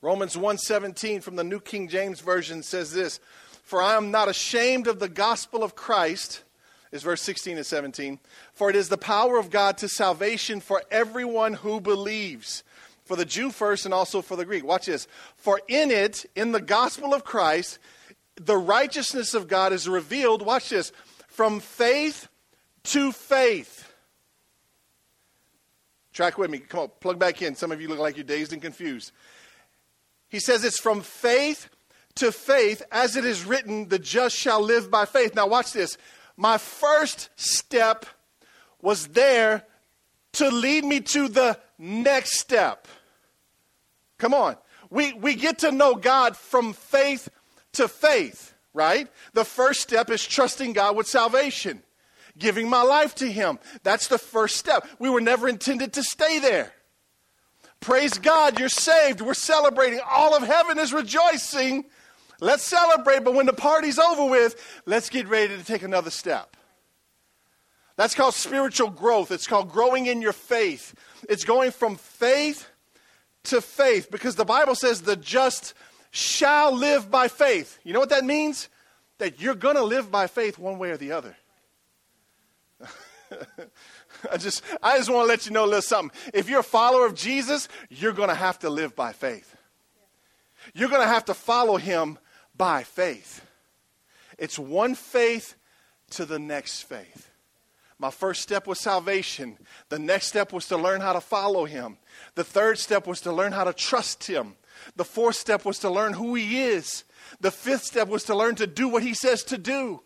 Romans 0.02 0.36
1:17 0.36 1.22
from 1.22 1.36
the 1.36 1.44
New 1.44 1.60
King 1.60 1.88
James 1.88 2.22
Version 2.22 2.64
says 2.64 2.94
this, 2.94 3.20
"For 3.64 3.82
I 3.82 3.96
am 3.96 4.12
not 4.12 4.30
ashamed 4.30 4.88
of 4.88 5.00
the 5.00 5.10
gospel 5.10 5.64
of 5.64 5.76
Christ, 5.76 6.44
is 6.92 7.04
verse 7.04 7.22
16 7.22 7.58
and 7.58 7.66
17. 7.66 8.20
For 8.54 8.70
it 8.70 8.76
is 8.76 8.90
the 8.90 8.98
power 8.98 9.38
of 9.38 9.50
God 9.50 9.78
to 9.80 9.88
salvation 9.88 10.60
for 10.60 10.84
everyone 10.92 11.54
who 11.54 11.80
believes, 11.80 12.64
for 13.06 13.16
the 13.16 13.26
Jew 13.26 13.52
first 13.52 13.86
and 13.86 13.94
also 13.94 14.22
for 14.22 14.36
the 14.36 14.46
Greek. 14.46 14.66
Watch 14.66 14.88
this. 14.88 15.08
For 15.36 15.62
in 15.68 15.92
it, 15.92 16.26
in 16.36 16.52
the 16.52 16.62
gospel 16.62 17.14
of 17.14 17.24
Christ, 17.24 17.80
the 18.36 18.58
righteousness 18.58 19.34
of 19.34 19.48
God 19.48 19.74
is 19.74 19.88
revealed, 19.88 20.46
watch 20.46 20.70
this, 20.70 20.92
from 21.28 21.60
faith 21.60 22.28
to 22.84 23.12
faith. 23.12 23.88
Track 26.14 26.38
with 26.38 26.52
me. 26.52 26.60
Come 26.60 26.82
on, 26.82 26.92
plug 27.00 27.20
back 27.20 27.42
in. 27.42 27.56
Some 27.56 27.72
of 27.72 27.82
you 27.82 27.88
look 27.88 28.00
like 28.00 28.18
you're 28.18 28.24
dazed 28.26 28.52
and 28.52 28.62
confused. 28.62 29.12
He 30.28 30.40
says 30.40 30.64
it's 30.64 30.80
from 30.80 31.02
faith 31.02 31.70
to 32.16 32.32
faith, 32.32 32.82
as 32.92 33.16
it 33.16 33.24
is 33.24 33.46
written, 33.46 33.88
the 33.88 34.00
just 34.00 34.36
shall 34.36 34.62
live 34.62 34.92
by 34.92 35.06
faith. 35.06 35.36
Now, 35.36 35.48
watch 35.48 35.72
this 35.72 35.98
my 36.42 36.58
first 36.58 37.30
step 37.36 38.04
was 38.82 39.10
there 39.10 39.64
to 40.32 40.50
lead 40.50 40.84
me 40.84 41.00
to 41.00 41.28
the 41.28 41.60
next 41.78 42.40
step. 42.40 42.88
Come 44.18 44.34
on. 44.34 44.56
We, 44.90 45.14
we 45.14 45.36
get 45.36 45.60
to 45.60 45.72
know 45.72 45.94
God 45.94 46.36
from 46.36 46.74
faith 46.74 47.30
to 47.74 47.88
faith, 47.88 48.56
right? 48.74 49.08
The 49.34 49.46
first 49.46 49.82
step 49.82 50.10
is 50.10 50.26
trusting 50.26 50.74
God 50.74 50.96
with 50.96 51.06
salvation, 51.06 51.84
giving 52.40 52.68
my 52.68 52.82
life 52.82 53.14
to 53.16 53.32
Him. 53.32 53.60
That's 53.84 54.08
the 54.08 54.18
first 54.18 54.58
step. 54.58 54.88
We 54.98 55.12
were 55.12 55.22
never 55.22 55.48
intended 55.48 55.94
to 55.94 56.02
stay 56.02 56.40
there. 56.40 56.74
Praise 57.82 58.18
God, 58.18 58.60
you're 58.60 58.68
saved. 58.68 59.22
We're 59.22 59.36
celebrating. 59.36 60.00
All 60.10 60.36
of 60.36 60.42
heaven 60.42 60.80
is 60.80 60.92
rejoicing. 60.92 61.86
Let's 62.42 62.64
celebrate, 62.64 63.24
but 63.24 63.36
when 63.36 63.46
the 63.46 63.54
party's 63.54 64.00
over 64.00 64.26
with, 64.26 64.82
let's 64.88 65.10
get 65.10 65.28
ready 65.28 65.56
to 65.56 65.64
take 65.64 65.84
another 65.84 66.10
step. 66.10 66.58
That's 67.98 68.16
called 68.16 68.34
spiritual 68.34 68.90
growth. 68.90 69.32
It's 69.32 69.46
called 69.46 69.70
growing 69.70 70.08
in 70.08 70.24
your 70.24 70.34
faith. 70.34 70.96
It's 71.30 71.46
going 71.46 71.70
from 71.70 71.98
faith 71.98 72.68
to 73.44 73.62
faith 73.62 74.10
because 74.10 74.36
the 74.36 74.46
Bible 74.46 74.74
says 74.74 75.04
the 75.04 75.16
just 75.16 75.76
shall 76.10 76.76
live 76.76 77.12
by 77.12 77.28
faith. 77.28 77.78
You 77.84 77.94
know 77.94 78.00
what 78.00 78.10
that 78.10 78.26
means? 78.26 78.70
That 79.20 79.40
you're 79.40 79.54
going 79.54 79.76
to 79.76 79.84
live 79.84 80.10
by 80.10 80.26
faith 80.26 80.58
one 80.58 80.80
way 80.80 80.90
or 80.90 80.98
the 80.98 81.12
other. 81.12 81.38
I 84.32 84.38
just 84.38 84.64
I 84.82 84.98
just 84.98 85.12
want 85.12 85.26
to 85.26 85.28
let 85.28 85.46
you 85.46 85.52
know 85.52 85.66
a 85.66 85.68
little 85.68 85.82
something. 85.84 86.18
If 86.34 86.50
you're 86.50 86.62
a 86.62 86.64
follower 86.64 87.06
of 87.06 87.14
Jesus, 87.14 87.68
you're 87.90 88.14
going 88.14 88.30
to 88.30 88.36
have 88.36 88.58
to 88.60 88.70
live 88.72 88.96
by 88.96 89.14
faith. 89.14 89.56
You're 90.74 90.90
going 90.90 91.02
to 91.02 91.08
have 91.08 91.26
to 91.26 91.36
follow 91.36 91.78
him 91.78 92.18
by 92.62 92.84
faith. 92.84 93.44
It's 94.38 94.60
one 94.60 94.94
faith 94.94 95.56
to 96.12 96.26
the 96.26 96.38
next 96.38 96.84
faith. 96.84 97.32
My 97.98 98.12
first 98.12 98.44
step 98.44 98.68
was 98.68 98.80
salvation. 98.80 99.58
The 99.90 99.98
next 99.98 100.28
step 100.28 100.54
was 100.54 100.68
to 100.68 100.78
learn 100.78 101.02
how 101.02 101.14
to 101.14 101.22
follow 101.22 101.66
him. 101.66 101.98
The 102.36 102.44
third 102.44 102.78
step 102.78 103.08
was 103.08 103.22
to 103.22 103.32
learn 103.32 103.52
how 103.52 103.64
to 103.64 103.74
trust 103.74 104.28
him. 104.28 104.58
The 104.96 105.04
fourth 105.04 105.38
step 105.38 105.66
was 105.66 105.80
to 105.80 105.90
learn 105.90 106.14
who 106.14 106.36
he 106.36 106.62
is. 106.62 107.04
The 107.40 107.50
fifth 107.50 107.84
step 107.84 108.08
was 108.08 108.26
to 108.26 108.36
learn 108.36 108.54
to 108.58 108.68
do 108.68 108.88
what 108.88 109.02
he 109.02 109.16
says 109.16 109.44
to 109.46 109.58
do. 109.58 110.04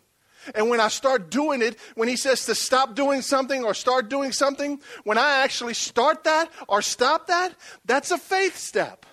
And 0.54 0.70
when 0.70 0.80
I 0.80 0.88
start 0.88 1.30
doing 1.30 1.60
it, 1.60 1.76
when 1.94 2.08
he 2.08 2.16
says 2.16 2.46
to 2.46 2.54
stop 2.54 2.94
doing 2.94 3.20
something 3.20 3.64
or 3.64 3.74
start 3.74 4.08
doing 4.08 4.32
something, 4.32 4.80
when 5.04 5.18
I 5.18 5.42
actually 5.44 5.74
start 5.74 6.24
that 6.24 6.50
or 6.68 6.80
stop 6.80 7.26
that, 7.26 7.54
that's 7.84 8.12
a 8.12 8.18
faith 8.18 8.56
step. 8.56 9.04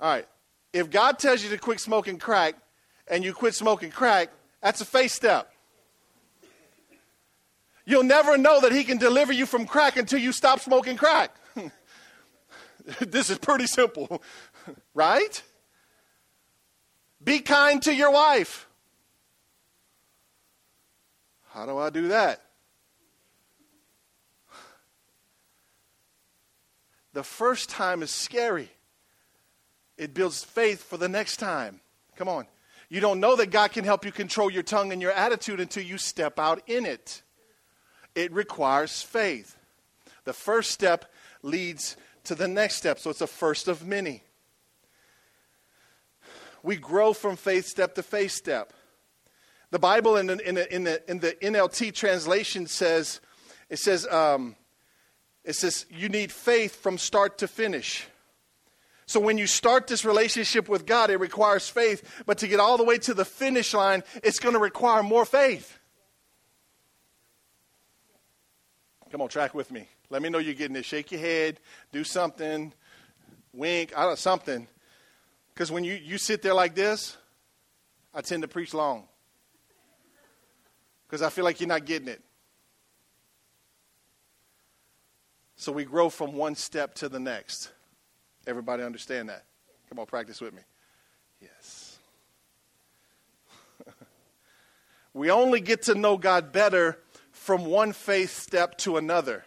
All 0.00 0.10
right. 0.10 0.26
If 0.72 0.90
God 0.90 1.18
tells 1.18 1.42
you 1.42 1.50
to 1.50 1.58
quit 1.58 1.80
smoking 1.80 2.18
crack 2.18 2.54
and 3.08 3.24
you 3.24 3.32
quit 3.32 3.54
smoking 3.54 3.90
crack, 3.90 4.30
that's 4.60 4.80
a 4.80 4.84
faith 4.84 5.12
step. 5.12 5.52
You'll 7.84 8.02
never 8.02 8.36
know 8.36 8.60
that 8.60 8.72
He 8.72 8.84
can 8.84 8.98
deliver 8.98 9.32
you 9.32 9.46
from 9.46 9.66
crack 9.66 9.96
until 9.96 10.18
you 10.18 10.32
stop 10.32 10.60
smoking 10.60 10.96
crack. 10.96 11.34
this 13.00 13.30
is 13.30 13.38
pretty 13.38 13.66
simple, 13.66 14.22
right? 14.94 15.42
Be 17.22 17.40
kind 17.40 17.80
to 17.82 17.94
your 17.94 18.10
wife. 18.10 18.68
How 21.50 21.64
do 21.64 21.78
I 21.78 21.90
do 21.90 22.08
that? 22.08 22.42
The 27.12 27.22
first 27.22 27.70
time 27.70 28.02
is 28.02 28.10
scary. 28.10 28.68
It 29.96 30.14
builds 30.14 30.44
faith 30.44 30.82
for 30.82 30.96
the 30.96 31.08
next 31.08 31.36
time. 31.38 31.80
Come 32.16 32.28
on. 32.28 32.46
You 32.88 33.00
don't 33.00 33.20
know 33.20 33.36
that 33.36 33.50
God 33.50 33.72
can 33.72 33.84
help 33.84 34.04
you 34.04 34.12
control 34.12 34.50
your 34.50 34.62
tongue 34.62 34.92
and 34.92 35.02
your 35.02 35.12
attitude 35.12 35.60
until 35.60 35.82
you 35.82 35.98
step 35.98 36.38
out 36.38 36.62
in 36.66 36.86
it. 36.86 37.22
It 38.14 38.32
requires 38.32 39.02
faith. 39.02 39.56
The 40.24 40.32
first 40.32 40.70
step 40.70 41.12
leads 41.42 41.96
to 42.24 42.34
the 42.34 42.48
next 42.48 42.76
step, 42.76 42.98
so 42.98 43.10
it's 43.10 43.20
a 43.20 43.26
first 43.26 43.68
of 43.68 43.86
many. 43.86 44.22
We 46.62 46.76
grow 46.76 47.12
from 47.12 47.36
faith 47.36 47.66
step 47.66 47.94
to 47.94 48.02
faith 48.02 48.32
step. 48.32 48.72
The 49.70 49.78
Bible 49.78 50.16
in 50.16 50.26
the, 50.26 50.48
in 50.48 50.54
the, 50.54 50.74
in 50.74 50.84
the, 50.84 51.10
in 51.10 51.18
the 51.20 51.32
NLT 51.42 51.92
translation 51.92 52.66
says, 52.66 53.20
it 53.68 53.78
says, 53.78 54.06
um, 54.06 54.56
it 55.44 55.54
says, 55.54 55.86
you 55.90 56.08
need 56.08 56.32
faith 56.32 56.76
from 56.76 56.98
start 56.98 57.38
to 57.38 57.48
finish. 57.48 58.06
So 59.06 59.20
when 59.20 59.38
you 59.38 59.46
start 59.46 59.86
this 59.86 60.04
relationship 60.04 60.68
with 60.68 60.84
God, 60.84 61.10
it 61.10 61.20
requires 61.20 61.68
faith. 61.68 62.22
But 62.26 62.38
to 62.38 62.48
get 62.48 62.58
all 62.58 62.76
the 62.76 62.84
way 62.84 62.98
to 62.98 63.14
the 63.14 63.24
finish 63.24 63.72
line, 63.72 64.02
it's 64.22 64.40
going 64.40 64.54
to 64.54 64.58
require 64.58 65.02
more 65.02 65.24
faith. 65.24 65.78
Come 69.10 69.22
on, 69.22 69.28
track 69.28 69.54
with 69.54 69.70
me. 69.70 69.88
Let 70.10 70.22
me 70.22 70.28
know 70.28 70.38
you're 70.38 70.54
getting 70.54 70.74
this. 70.74 70.86
Shake 70.86 71.12
your 71.12 71.20
head, 71.20 71.60
do 71.92 72.02
something, 72.02 72.72
wink, 73.52 73.92
I 73.96 74.02
don't 74.02 74.10
know, 74.10 74.14
something. 74.16 74.66
Because 75.54 75.70
when 75.70 75.84
you, 75.84 75.94
you 75.94 76.18
sit 76.18 76.42
there 76.42 76.54
like 76.54 76.74
this, 76.74 77.16
I 78.12 78.22
tend 78.22 78.42
to 78.42 78.48
preach 78.48 78.74
long. 78.74 79.04
Because 81.06 81.22
I 81.22 81.30
feel 81.30 81.44
like 81.44 81.60
you're 81.60 81.68
not 81.68 81.84
getting 81.84 82.08
it. 82.08 82.20
So 85.54 85.70
we 85.70 85.84
grow 85.84 86.10
from 86.10 86.34
one 86.34 86.56
step 86.56 86.94
to 86.96 87.08
the 87.08 87.20
next. 87.20 87.70
Everybody 88.46 88.82
understand 88.82 89.28
that? 89.28 89.44
Come 89.88 89.98
on, 89.98 90.06
practice 90.06 90.40
with 90.40 90.54
me. 90.54 90.62
Yes. 91.40 91.98
we 95.14 95.30
only 95.30 95.60
get 95.60 95.82
to 95.82 95.94
know 95.94 96.16
God 96.16 96.52
better 96.52 96.98
from 97.32 97.66
one 97.66 97.92
faith 97.92 98.36
step 98.36 98.78
to 98.78 98.96
another. 98.96 99.44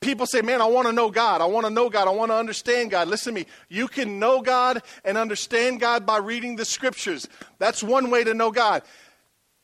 People 0.00 0.26
say, 0.26 0.42
Man, 0.42 0.60
I 0.60 0.66
want 0.66 0.86
to 0.86 0.92
know 0.92 1.10
God. 1.10 1.40
I 1.40 1.46
want 1.46 1.66
to 1.66 1.70
know 1.70 1.88
God. 1.88 2.06
I 2.06 2.10
want 2.10 2.30
to 2.30 2.36
understand 2.36 2.90
God. 2.90 3.08
Listen 3.08 3.34
to 3.34 3.40
me. 3.40 3.46
You 3.68 3.88
can 3.88 4.18
know 4.18 4.42
God 4.42 4.82
and 5.04 5.16
understand 5.16 5.80
God 5.80 6.04
by 6.04 6.18
reading 6.18 6.56
the 6.56 6.64
scriptures. 6.64 7.28
That's 7.58 7.82
one 7.82 8.10
way 8.10 8.22
to 8.22 8.34
know 8.34 8.50
God. 8.50 8.82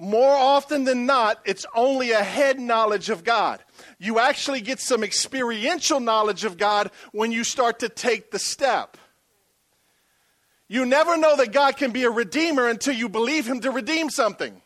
More 0.03 0.35
often 0.35 0.83
than 0.83 1.07
not, 1.07 1.41
it's 1.45 1.65
only 1.77 2.11
a 2.11 2.25
head 2.25 2.59
knowledge 2.59 3.09
of 3.09 3.23
God. 3.23 3.63
You 4.01 4.19
actually 4.19 4.61
get 4.61 4.81
some 4.81 5.05
experiential 5.05 6.01
knowledge 6.01 6.43
of 6.43 6.59
God 6.59 6.91
when 7.13 7.31
you 7.31 7.45
start 7.45 7.79
to 7.79 7.89
take 7.89 8.33
the 8.33 8.39
step. 8.41 8.97
You 10.67 10.87
never 10.87 11.17
know 11.17 11.37
that 11.37 11.53
God 11.53 11.77
can 11.77 11.93
be 11.93 12.03
a 12.03 12.11
redeemer 12.11 12.67
until 12.67 12.97
you 12.97 13.09
believe 13.09 13.47
Him 13.47 13.61
to 13.61 13.71
redeem 13.71 14.11
something. 14.11 14.61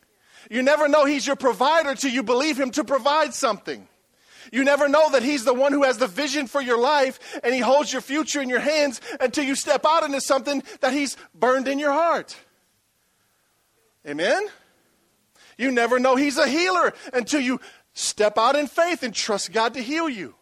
You 0.49 0.63
never 0.63 0.87
know 0.87 1.05
He's 1.05 1.27
your 1.27 1.35
provider 1.35 1.91
until 1.91 2.09
you 2.09 2.23
believe 2.23 2.59
Him 2.59 2.71
to 2.71 2.83
provide 2.83 3.35
something. 3.35 3.87
You 4.51 4.63
never 4.63 4.89
know 4.89 5.11
that 5.11 5.21
He's 5.21 5.45
the 5.45 5.53
one 5.53 5.71
who 5.71 5.83
has 5.83 5.99
the 5.99 6.07
vision 6.07 6.47
for 6.47 6.61
your 6.61 6.79
life 6.79 7.39
and 7.43 7.53
He 7.53 7.61
holds 7.61 7.93
your 7.93 8.01
future 8.01 8.41
in 8.41 8.49
your 8.49 8.59
hands 8.59 9.01
until 9.19 9.43
you 9.43 9.53
step 9.53 9.85
out 9.87 10.03
into 10.03 10.19
something 10.19 10.63
that 10.81 10.93
He's 10.93 11.15
burned 11.35 11.67
in 11.67 11.77
your 11.77 11.93
heart. 11.93 12.35
Amen? 14.03 14.41
You 15.57 15.71
never 15.71 15.99
know 15.99 16.15
He's 16.15 16.37
a 16.37 16.47
healer 16.47 16.93
until 17.13 17.41
you 17.41 17.59
step 17.93 18.37
out 18.37 18.55
in 18.55 18.67
faith 18.67 19.03
and 19.03 19.13
trust 19.13 19.51
God 19.51 19.73
to 19.73 19.81
heal 19.81 20.07
you. 20.07 20.35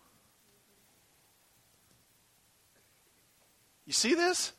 You 3.86 3.94
see 3.94 4.14
this? 4.14 4.52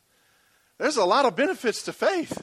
There's 0.77 0.97
a 0.97 1.05
lot 1.05 1.25
of 1.25 1.35
benefits 1.35 1.83
to 1.83 1.93
faith. 1.93 2.41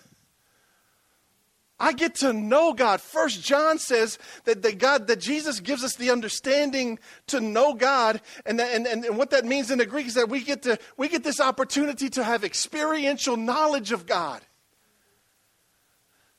I 1.79 1.93
get 1.93 2.15
to 2.17 2.33
know 2.33 2.73
God. 2.73 3.01
First 3.01 3.43
John 3.43 3.79
says 3.79 4.19
that, 4.45 4.63
that 4.63 4.79
God, 4.79 5.09
that 5.09 5.21
Jesus 5.21 5.59
gives 5.59 5.83
us 5.83 5.97
the 5.97 6.11
understanding 6.11 7.01
to 7.27 7.41
know 7.41 7.75
God, 7.75 8.21
and, 8.47 8.61
that, 8.61 8.73
and, 8.75 8.87
and, 8.87 9.05
and 9.05 9.19
what 9.19 9.31
that 9.31 9.45
means 9.45 9.71
in 9.71 9.79
the 9.79 9.87
Greek 9.87 10.07
is 10.07 10.15
that 10.15 10.29
we 10.29 10.43
get 10.43 10.63
to 10.63 10.79
we 10.97 11.09
get 11.09 11.25
this 11.25 11.41
opportunity 11.41 12.09
to 12.11 12.23
have 12.23 12.45
experiential 12.45 13.37
knowledge 13.37 13.91
of 13.91 14.07
God. 14.07 14.41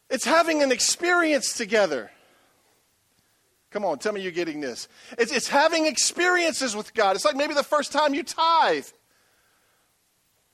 It's 0.09 0.25
having 0.25 0.61
an 0.61 0.71
experience 0.71 1.53
together. 1.53 2.11
Come 3.71 3.83
on, 3.83 3.99
tell 3.99 4.13
me 4.13 4.21
you're 4.21 4.31
getting 4.31 4.61
this. 4.61 4.87
It's, 5.17 5.31
it's 5.31 5.47
having 5.47 5.85
experiences 5.85 6.75
with 6.75 6.93
God. 6.93 7.15
It's 7.15 7.25
like 7.25 7.35
maybe 7.35 7.53
the 7.53 7.63
first 7.63 7.91
time 7.91 8.13
you 8.13 8.23
tithe. 8.23 8.87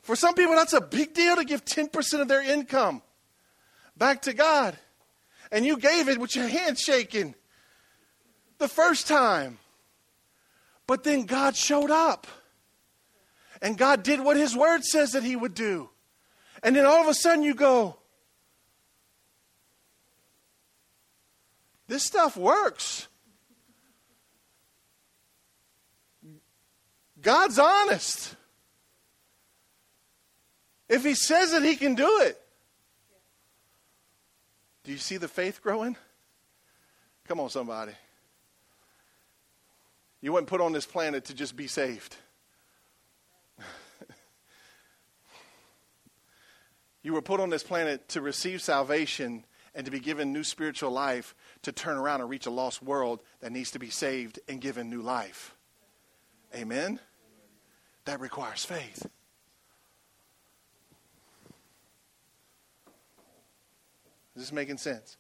For 0.02 0.16
some 0.16 0.34
people, 0.34 0.56
that's 0.56 0.74
a 0.74 0.82
big 0.82 1.14
deal 1.14 1.36
to 1.36 1.46
give 1.46 1.64
10% 1.64 2.22
of 2.22 2.28
their 2.28 2.42
income 2.42 3.02
back 3.96 4.24
to 4.24 4.34
God. 4.34 4.78
And 5.52 5.66
you 5.66 5.78
gave 5.78 6.08
it 6.08 6.18
with 6.18 6.36
your 6.36 6.48
hand 6.48 6.80
shaking 6.80 7.36
the 8.58 8.68
first 8.68 9.08
time. 9.08 9.60
But 10.88 11.04
then 11.04 11.26
God 11.26 11.56
showed 11.56 11.92
up. 11.92 12.26
And 13.62 13.78
God 13.78 14.02
did 14.02 14.20
what 14.20 14.38
His 14.38 14.56
Word 14.56 14.84
says 14.84 15.12
that 15.12 15.24
He 15.24 15.36
would 15.36 15.54
do. 15.54 15.90
And 16.64 16.76
then 16.76 16.86
all 16.86 17.02
of 17.02 17.08
a 17.08 17.14
sudden 17.14 17.44
you 17.44 17.54
go, 17.54 17.98
This 21.92 22.04
stuff 22.04 22.38
works. 22.38 23.10
God's 27.22 27.60
honest. 27.60 28.34
If 30.88 31.04
He 31.04 31.16
says 31.16 31.52
it, 31.52 31.64
He 31.64 31.76
can 31.76 31.96
do 31.96 32.22
it. 32.22 32.42
Do 34.86 34.94
you 34.94 35.00
see 35.00 35.18
the 35.18 35.28
faith 35.28 35.62
growing? 35.62 35.98
Come 37.28 37.42
on, 37.42 37.50
somebody. 37.50 37.92
You 40.22 40.32
weren't 40.32 40.48
put 40.48 40.62
on 40.62 40.72
this 40.72 40.86
planet 40.86 41.26
to 41.26 41.34
just 41.34 41.58
be 41.58 41.68
saved. 41.68 42.16
you 47.04 47.12
were 47.12 47.22
put 47.22 47.42
on 47.42 47.50
this 47.50 47.64
planet 47.64 48.08
to 48.08 48.22
receive 48.22 48.62
salvation 48.62 49.44
and 49.74 49.86
to 49.86 49.92
be 49.92 50.00
given 50.00 50.34
new 50.34 50.44
spiritual 50.44 50.92
life 50.92 51.34
to 51.64 51.72
turn 51.72 51.98
around 51.98 52.22
and 52.22 52.30
reach 52.30 52.46
a 52.46 52.52
lost 52.52 52.82
world 52.82 53.22
that 53.40 53.52
needs 53.52 53.72
to 53.72 53.80
be 53.80 53.90
saved 53.90 54.40
and 54.48 54.60
given 54.60 54.90
new 54.90 55.02
life. 55.02 55.56
Amen? 56.56 57.00
That 58.06 58.20
requires 58.20 58.66
faith. 58.66 59.06
Is 64.36 64.44
this 64.44 64.52
making 64.52 64.78
sense? 64.78 65.18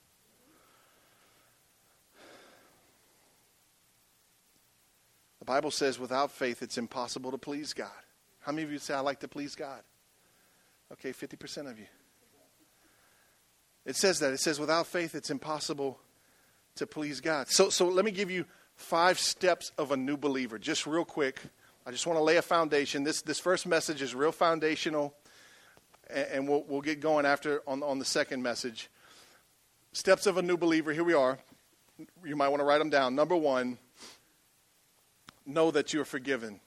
The 5.40 5.46
Bible 5.46 5.72
says 5.72 6.00
without 6.00 6.32
faith 6.32 6.62
it's 6.62 6.78
impossible 6.78 7.32
to 7.32 7.38
please 7.38 7.74
God. 7.74 7.90
How 8.42 8.52
many 8.52 8.64
of 8.64 8.72
you 8.72 8.80
say, 8.80 8.94
I 8.94 9.00
like 9.00 9.20
to 9.22 9.28
please 9.28 9.56
God? 9.56 9.82
Okay, 10.94 11.12
50% 11.12 11.70
of 11.70 11.80
you. 11.80 11.86
It 13.86 13.96
says 13.96 14.20
that. 14.20 14.32
It 14.34 14.39
says 14.39 14.60
without 14.60 14.88
faith 14.88 15.15
it's 15.15 15.30
impossible 15.30 16.00
to 16.76 16.88
please 16.88 17.22
God. 17.22 17.50
So, 17.50 17.70
so 17.70 17.88
let 17.88 18.06
me 18.06 18.12
give 18.12 18.32
you 18.32 18.46
five 18.76 19.20
steps 19.20 19.72
of 19.78 19.91
a 19.91 19.98
new 19.98 20.17
believer, 20.17 20.58
just 20.58 20.88
real 20.88 21.06
quick. 21.06 21.41
I 21.86 21.91
just 21.91 22.06
want 22.06 22.17
to 22.17 22.24
lay 22.24 22.38
a 22.38 22.41
foundation. 22.41 23.04
This, 23.04 23.22
this 23.22 23.39
first 23.39 23.65
message 23.65 24.02
is 24.02 24.13
real 24.13 24.32
foundational, 24.32 25.15
and, 26.10 26.28
and 26.32 26.48
we'll, 26.48 26.63
we'll 26.67 26.82
get 26.82 27.00
going 27.00 27.26
after 27.26 27.62
on, 27.67 27.84
on 27.84 28.00
the 28.00 28.06
second 28.06 28.44
message. 28.44 28.89
Steps 29.94 30.26
of 30.26 30.38
a 30.38 30.41
new 30.41 30.58
believer, 30.58 30.94
here 30.94 31.04
we 31.04 31.13
are. 31.13 31.38
You 32.24 32.36
might 32.36 32.50
want 32.50 32.62
to 32.62 32.65
write 32.65 32.80
them 32.80 32.89
down. 32.89 33.15
Number 33.15 33.36
one, 33.36 33.78
know 35.46 35.72
that 35.72 35.94
you're 35.94 36.06
forgiven. 36.06 36.60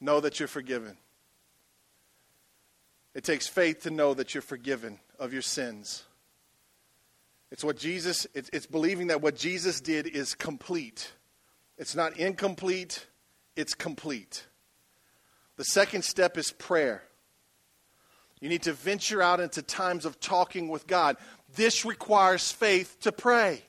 Know 0.00 0.20
that 0.20 0.38
you're 0.38 0.48
forgiven. 0.48 0.96
It 3.18 3.24
takes 3.24 3.48
faith 3.48 3.82
to 3.82 3.90
know 3.90 4.14
that 4.14 4.32
you're 4.32 4.42
forgiven 4.42 5.00
of 5.18 5.32
your 5.32 5.42
sins. 5.42 6.04
It's 7.50 7.64
what 7.64 7.76
Jesus, 7.76 8.28
it's, 8.32 8.48
it's 8.52 8.66
believing 8.66 9.08
that 9.08 9.20
what 9.20 9.34
Jesus 9.34 9.80
did 9.80 10.06
is 10.06 10.36
complete. 10.36 11.10
It's 11.78 11.96
not 11.96 12.16
incomplete, 12.16 13.08
it's 13.56 13.74
complete. 13.74 14.46
The 15.56 15.64
second 15.64 16.04
step 16.04 16.38
is 16.38 16.52
prayer. 16.52 17.02
You 18.40 18.48
need 18.48 18.62
to 18.62 18.72
venture 18.72 19.20
out 19.20 19.40
into 19.40 19.62
times 19.62 20.04
of 20.04 20.20
talking 20.20 20.68
with 20.68 20.86
God. 20.86 21.16
This 21.56 21.84
requires 21.84 22.52
faith 22.52 22.98
to 23.00 23.10
pray. 23.10 23.62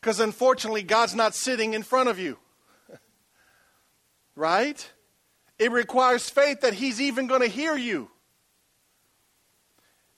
Because 0.00 0.18
unfortunately, 0.18 0.82
God's 0.82 1.14
not 1.14 1.34
sitting 1.34 1.74
in 1.74 1.82
front 1.82 2.08
of 2.08 2.18
you. 2.18 2.38
right? 4.34 4.90
It 5.58 5.72
requires 5.72 6.28
faith 6.30 6.60
that 6.60 6.74
He's 6.74 7.00
even 7.00 7.26
going 7.26 7.40
to 7.42 7.48
hear 7.48 7.76
you. 7.76 8.10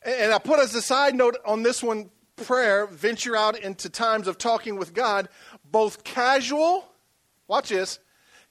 And 0.02 0.32
I 0.32 0.38
put 0.38 0.58
as 0.58 0.74
a 0.74 0.82
side 0.82 1.14
note 1.14 1.36
on 1.44 1.62
this 1.62 1.82
one 1.82 2.10
prayer, 2.36 2.86
venture 2.86 3.36
out 3.36 3.58
into 3.58 3.90
times 3.90 4.26
of 4.26 4.38
talking 4.38 4.76
with 4.76 4.94
God, 4.94 5.28
both 5.64 6.04
casual, 6.04 6.86
watch 7.48 7.68
this, 7.68 7.98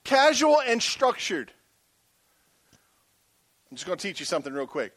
casual 0.04 0.62
and 0.62 0.82
structured. 0.82 1.52
I'm 3.69 3.78
just 3.78 3.86
going 3.86 3.97
to 3.97 4.08
teach 4.08 4.19
you 4.19 4.25
something 4.25 4.54
real 4.54 4.67
quick. 4.67 4.93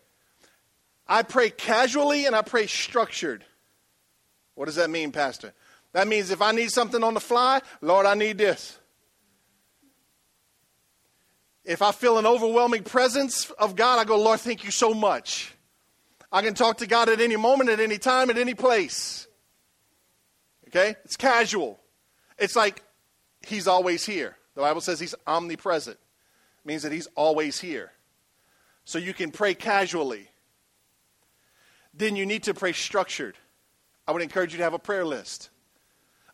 I 1.07 1.23
pray 1.23 1.51
casually 1.51 2.27
and 2.27 2.35
I 2.35 2.43
pray 2.43 2.67
structured. 2.67 3.45
What 4.55 4.67
does 4.67 4.77
that 4.77 4.91
mean, 4.91 5.13
Pastor? 5.13 5.53
That 5.93 6.09
means 6.09 6.31
if 6.31 6.41
I 6.41 6.53
need 6.53 6.71
something 6.71 7.03
on 7.03 7.15
the 7.15 7.21
fly, 7.21 7.61
Lord, 7.81 8.07
I 8.07 8.15
need 8.15 8.39
this. 8.39 8.79
If 11.65 11.81
I 11.83 11.93
feel 11.93 12.19
an 12.19 12.27
overwhelming 12.27 12.83
presence 12.83 13.51
of 13.53 13.77
God, 13.77 13.99
I 13.99 14.05
go, 14.05 14.21
Lord, 14.21 14.41
thank 14.41 14.65
you 14.65 14.71
so 14.71 14.95
much. 14.95 15.55
I 16.33 16.43
can 16.43 16.55
talk 16.55 16.79
to 16.79 16.87
God 16.87 17.09
at 17.09 17.21
any 17.21 17.37
moment, 17.37 17.71
at 17.71 17.79
any 17.79 17.99
time, 17.99 18.31
at 18.31 18.39
any 18.39 18.55
place. 18.55 19.29
Okay? 20.69 20.97
It's 21.05 21.17
casual. 21.17 21.79
It's 22.39 22.57
like 22.57 22.83
He's 23.47 23.69
always 23.69 24.05
here. 24.05 24.37
The 24.55 24.63
Bible 24.63 24.81
says 24.81 24.99
He's 24.99 25.15
omnipresent, 25.27 25.97
it 25.97 26.67
means 26.67 26.83
that 26.83 26.93
He's 26.93 27.09
always 27.15 27.61
here. 27.61 27.93
So 28.85 28.99
you 28.99 29.15
can 29.15 29.31
pray 29.31 29.55
casually. 29.55 30.29
Then 31.95 32.17
you 32.17 32.27
need 32.27 32.45
to 32.45 32.55
pray 32.55 32.73
structured. 32.73 33.37
I 34.09 34.13
would 34.13 34.23
encourage 34.23 34.53
you 34.53 34.59
to 34.59 34.65
have 34.65 34.75
a 34.75 34.79
prayer 34.79 35.05
list 35.05 35.51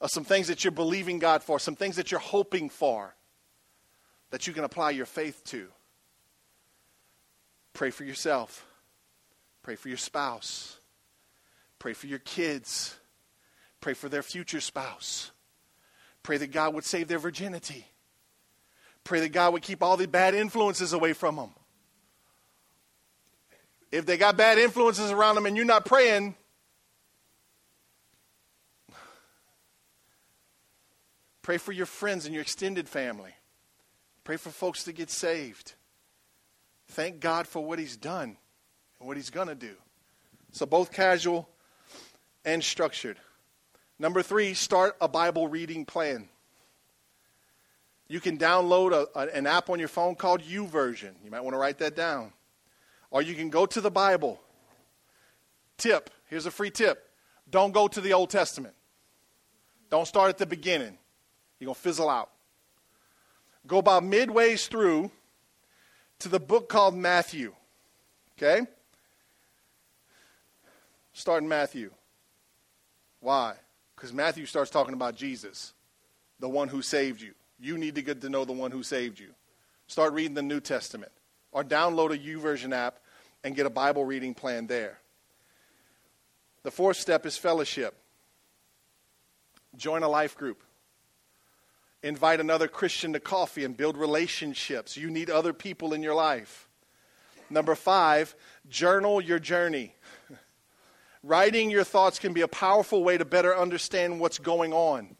of 0.01 0.11
some 0.11 0.25
things 0.25 0.47
that 0.47 0.65
you're 0.65 0.71
believing 0.71 1.19
God 1.19 1.43
for, 1.43 1.59
some 1.59 1.75
things 1.75 1.97
that 1.97 2.11
you're 2.11 2.21
hoping 2.21 2.71
for, 2.71 3.15
that 4.31 4.47
you 4.47 4.53
can 4.53 4.65
apply 4.65 4.91
your 4.91 5.07
faith 5.07 5.43
to. 5.47 5.69
Pray 7.73 7.91
for 7.91 8.05
yourself. 8.05 8.67
Pray 9.63 9.77
for 9.77 9.89
your 9.89 9.99
spouse. 9.99 10.79
Pray 11.79 11.93
for 11.93 12.07
your 12.07 12.19
kids. 12.19 12.97
Pray 13.81 13.95
for 13.95 14.09
their 14.09 14.23
future 14.23 14.61
spouse. 14.61 15.31
Pray 16.23 16.37
that 16.39 16.53
God 16.53 16.75
would 16.75 16.85
save 16.85 17.09
their 17.09 17.19
virginity. 17.19 17.87
Pray 19.05 19.21
that 19.21 19.31
God 19.31 19.53
would 19.53 19.63
keep 19.63 19.83
all 19.83 19.97
the 19.97 20.07
bad 20.07 20.35
influences 20.35 20.93
away 20.93 21.13
from 21.13 21.37
them. 21.37 21.51
If 23.91 24.05
they 24.05 24.19
got 24.19 24.37
bad 24.37 24.59
influences 24.59 25.11
around 25.11 25.37
them 25.37 25.47
and 25.47 25.57
you're 25.57 25.65
not 25.65 25.87
praying, 25.87 26.35
pray 31.41 31.57
for 31.57 31.73
your 31.73 31.87
friends 31.87 32.27
and 32.27 32.35
your 32.35 32.43
extended 32.43 32.89
family. 32.89 33.31
Pray 34.29 34.37
for 34.37 34.51
folks 34.51 34.85
to 34.85 34.93
get 34.93 35.09
saved. 35.09 35.73
Thank 36.89 37.19
God 37.19 37.47
for 37.49 37.65
what 37.65 37.79
He's 37.79 37.97
done 37.97 38.37
and 38.99 39.09
what 39.09 39.17
he's 39.17 39.31
going 39.31 39.49
to 39.49 39.55
do. 39.55 39.73
So, 40.53 40.67
both 40.67 40.93
casual 40.93 41.49
and 42.45 42.63
structured. 42.63 43.17
Number 43.99 44.21
three, 44.21 44.53
start 44.53 44.99
a 45.01 45.09
Bible 45.09 45.49
reading 45.49 45.87
plan. 45.87 46.29
You 48.07 48.21
can 48.21 48.37
download 48.37 48.93
a, 48.93 49.19
a, 49.19 49.29
an 49.35 49.47
app 49.47 49.71
on 49.71 49.79
your 49.79 49.89
phone 49.89 50.15
called 50.15 50.43
YouVersion. 50.43 51.13
You 51.25 51.31
might 51.31 51.41
want 51.41 51.55
to 51.55 51.59
write 51.59 51.79
that 51.79 51.97
down. 51.97 52.35
Or 53.11 53.23
you 53.23 53.35
can 53.35 53.49
go 53.49 53.65
to 53.65 53.81
the 53.81 53.91
Bible. 53.91 54.43
Tip 55.79 56.11
here's 56.27 56.45
a 56.45 56.51
free 56.51 56.71
tip 56.71 57.03
don't 57.49 57.73
go 57.73 57.89
to 57.89 58.01
the 58.03 58.13
Old 58.13 58.29
Testament. 58.29 58.75
Don't 59.89 60.07
start 60.07 60.29
at 60.29 60.37
the 60.37 60.45
beginning, 60.45 60.99
you're 61.59 61.69
going 61.69 61.75
to 61.75 61.81
fizzle 61.81 62.11
out. 62.11 62.29
Go 63.69 63.79
about 63.79 64.03
midways 64.03 64.67
through 64.67 65.11
to 66.21 66.29
the 66.29 66.41
book 66.41 66.71
called 66.71 66.97
Matthew. 66.97 67.55
Okay? 68.37 68.67
Start 71.13 71.43
in 71.43 71.49
Matthew. 71.49 71.91
Why? 73.21 73.55
Because 73.95 74.13
Matthew 74.13 74.47
starts 74.47 74.71
talking 74.71 74.95
about 74.95 75.17
Jesus, 75.17 75.75
the 76.41 76.49
one 76.49 76.69
who 76.69 76.81
saved 76.81 77.21
you. 77.21 77.35
You 77.61 77.77
need 77.77 77.97
to 77.97 78.03
get 78.03 78.23
to 78.23 78.31
know 78.31 78.45
the 78.45 78.53
one 78.53 78.71
who 78.71 78.83
saved 78.83 79.21
you. 79.21 79.29
Start 79.87 80.15
reading 80.15 80.35
the 80.35 80.43
New 80.43 80.61
Testament. 80.61 81.13
Or 81.53 81.63
download 81.63 82.15
a 82.15 82.19
YouVersion 82.19 82.73
app 82.73 83.01
and 83.45 83.55
get 83.55 83.67
a 83.67 83.71
Bible 83.71 84.05
reading 84.05 84.33
plan 84.33 84.67
there. 84.67 84.99
The 86.63 86.71
fourth 86.71 86.97
step 86.97 87.27
is 87.27 87.37
fellowship. 87.37 87.95
Join 89.77 90.03
a 90.03 90.09
life 90.09 90.37
group. 90.37 90.63
Invite 92.03 92.39
another 92.41 92.69
Christian 92.69 93.13
to 93.15 93.21
coffee 93.21 93.65
and 93.65 93.77
build 93.77 93.97
relationships. 93.97 94.97
You 94.97 95.11
need 95.11 95.31
other 95.31 95.53
people 95.53 95.93
in 95.93 96.03
your 96.03 96.15
life. 96.15 96.69
Number 97.51 97.75
five, 97.75 98.37
journal 98.69 99.21
your 99.21 99.39
journey. 99.39 99.95
Writing 101.25 101.71
your 101.71 101.83
thoughts 101.85 102.19
can 102.19 102.33
be 102.33 102.43
a 102.43 102.49
powerful 102.49 103.03
way 103.03 103.19
to 103.19 103.25
better 103.25 103.57
understand 103.57 104.21
what's 104.21 104.39
going 104.39 104.73
on. 104.73 105.17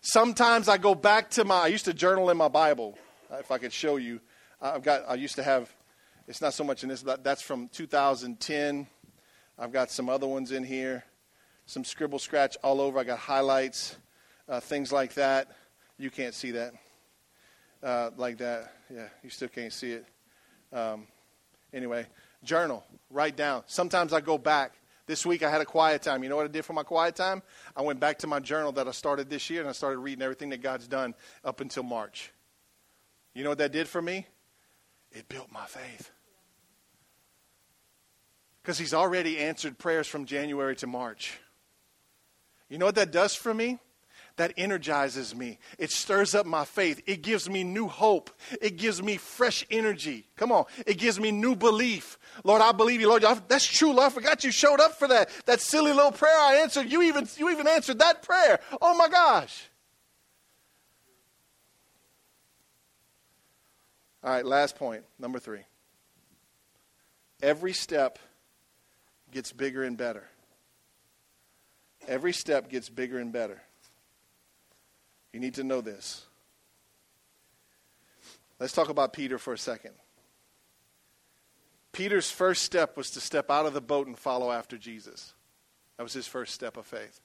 Sometimes 0.00 0.68
I 0.68 0.78
go 0.78 0.94
back 0.94 1.30
to 1.30 1.44
my, 1.44 1.62
I 1.62 1.66
used 1.68 1.86
to 1.86 1.94
journal 1.94 2.30
in 2.30 2.36
my 2.36 2.48
Bible. 2.48 2.96
Uh, 3.30 3.36
if 3.36 3.50
I 3.50 3.58
could 3.58 3.72
show 3.72 3.96
you, 3.96 4.20
I've 4.60 4.82
got, 4.82 5.02
I 5.08 5.14
used 5.14 5.36
to 5.36 5.42
have, 5.42 5.72
it's 6.28 6.40
not 6.40 6.54
so 6.54 6.62
much 6.62 6.84
in 6.84 6.88
this, 6.88 7.02
that's 7.02 7.42
from 7.42 7.68
2010. 7.68 8.86
I've 9.58 9.72
got 9.72 9.90
some 9.90 10.08
other 10.08 10.26
ones 10.26 10.52
in 10.52 10.62
here, 10.62 11.04
some 11.66 11.84
scribble 11.84 12.18
scratch 12.20 12.56
all 12.62 12.80
over. 12.80 12.98
I 12.98 13.04
got 13.04 13.18
highlights, 13.18 13.96
uh, 14.48 14.60
things 14.60 14.92
like 14.92 15.14
that. 15.14 15.50
You 16.02 16.10
can't 16.10 16.34
see 16.34 16.50
that. 16.50 16.74
Uh, 17.80 18.10
like 18.16 18.38
that. 18.38 18.72
Yeah, 18.92 19.06
you 19.22 19.30
still 19.30 19.46
can't 19.46 19.72
see 19.72 19.92
it. 19.92 20.06
Um, 20.72 21.06
anyway, 21.72 22.06
journal, 22.42 22.84
write 23.08 23.36
down. 23.36 23.62
Sometimes 23.66 24.12
I 24.12 24.20
go 24.20 24.36
back 24.36 24.72
this 25.06 25.24
week 25.24 25.44
I 25.44 25.50
had 25.50 25.60
a 25.60 25.64
quiet 25.64 26.02
time. 26.02 26.24
You 26.24 26.28
know 26.28 26.34
what 26.34 26.46
I 26.46 26.48
did 26.48 26.64
for 26.64 26.72
my 26.72 26.82
quiet 26.82 27.14
time? 27.14 27.40
I 27.76 27.82
went 27.82 28.00
back 28.00 28.18
to 28.18 28.26
my 28.26 28.40
journal 28.40 28.72
that 28.72 28.88
I 28.88 28.90
started 28.90 29.30
this 29.30 29.48
year 29.48 29.60
and 29.60 29.68
I 29.68 29.72
started 29.72 29.98
reading 29.98 30.22
everything 30.22 30.50
that 30.50 30.60
God's 30.60 30.88
done 30.88 31.14
up 31.44 31.60
until 31.60 31.84
March. 31.84 32.32
You 33.32 33.44
know 33.44 33.50
what 33.50 33.58
that 33.58 33.70
did 33.70 33.86
for 33.86 34.02
me? 34.02 34.26
It 35.12 35.28
built 35.28 35.52
my 35.52 35.66
faith. 35.66 36.10
Because 38.60 38.76
He's 38.76 38.92
already 38.92 39.38
answered 39.38 39.78
prayers 39.78 40.08
from 40.08 40.24
January 40.24 40.74
to 40.76 40.88
March. 40.88 41.38
You 42.68 42.78
know 42.78 42.86
what 42.86 42.96
that 42.96 43.12
does 43.12 43.36
for 43.36 43.54
me? 43.54 43.78
That 44.36 44.52
energizes 44.56 45.34
me. 45.34 45.58
It 45.78 45.90
stirs 45.90 46.34
up 46.34 46.46
my 46.46 46.64
faith. 46.64 47.02
It 47.06 47.22
gives 47.22 47.48
me 47.48 47.64
new 47.64 47.88
hope. 47.88 48.30
It 48.60 48.76
gives 48.76 49.02
me 49.02 49.16
fresh 49.16 49.64
energy. 49.70 50.26
Come 50.36 50.52
on. 50.52 50.64
It 50.86 50.98
gives 50.98 51.20
me 51.20 51.30
new 51.30 51.54
belief. 51.54 52.18
Lord, 52.44 52.62
I 52.62 52.72
believe 52.72 53.00
you, 53.00 53.08
Lord. 53.08 53.24
That's 53.48 53.66
true, 53.66 53.92
Lord. 53.92 54.06
I 54.06 54.08
forgot 54.10 54.44
you 54.44 54.50
showed 54.50 54.80
up 54.80 54.98
for 54.98 55.08
that. 55.08 55.30
That 55.46 55.60
silly 55.60 55.92
little 55.92 56.12
prayer 56.12 56.38
I 56.38 56.56
answered. 56.56 56.90
You 56.90 57.02
even, 57.02 57.28
you 57.36 57.50
even 57.50 57.66
answered 57.66 57.98
that 57.98 58.22
prayer. 58.22 58.60
Oh 58.80 58.96
my 58.96 59.08
gosh. 59.08 59.68
All 64.24 64.30
right, 64.30 64.46
last 64.46 64.76
point, 64.76 65.04
number 65.18 65.40
three. 65.40 65.62
Every 67.42 67.72
step 67.72 68.20
gets 69.32 69.52
bigger 69.52 69.82
and 69.82 69.96
better. 69.96 70.28
Every 72.06 72.32
step 72.32 72.68
gets 72.68 72.88
bigger 72.88 73.18
and 73.18 73.32
better. 73.32 73.60
You 75.32 75.40
need 75.40 75.54
to 75.54 75.64
know 75.64 75.80
this. 75.80 76.26
Let's 78.60 78.72
talk 78.72 78.88
about 78.88 79.12
Peter 79.12 79.38
for 79.38 79.52
a 79.52 79.58
second. 79.58 79.92
Peter's 81.92 82.30
first 82.30 82.62
step 82.62 82.96
was 82.96 83.10
to 83.10 83.20
step 83.20 83.50
out 83.50 83.66
of 83.66 83.74
the 83.74 83.80
boat 83.80 84.06
and 84.06 84.18
follow 84.18 84.50
after 84.50 84.78
Jesus. 84.78 85.34
That 85.96 86.04
was 86.04 86.12
his 86.12 86.26
first 86.26 86.54
step 86.54 86.76
of 86.76 86.86
faith. 86.86 87.20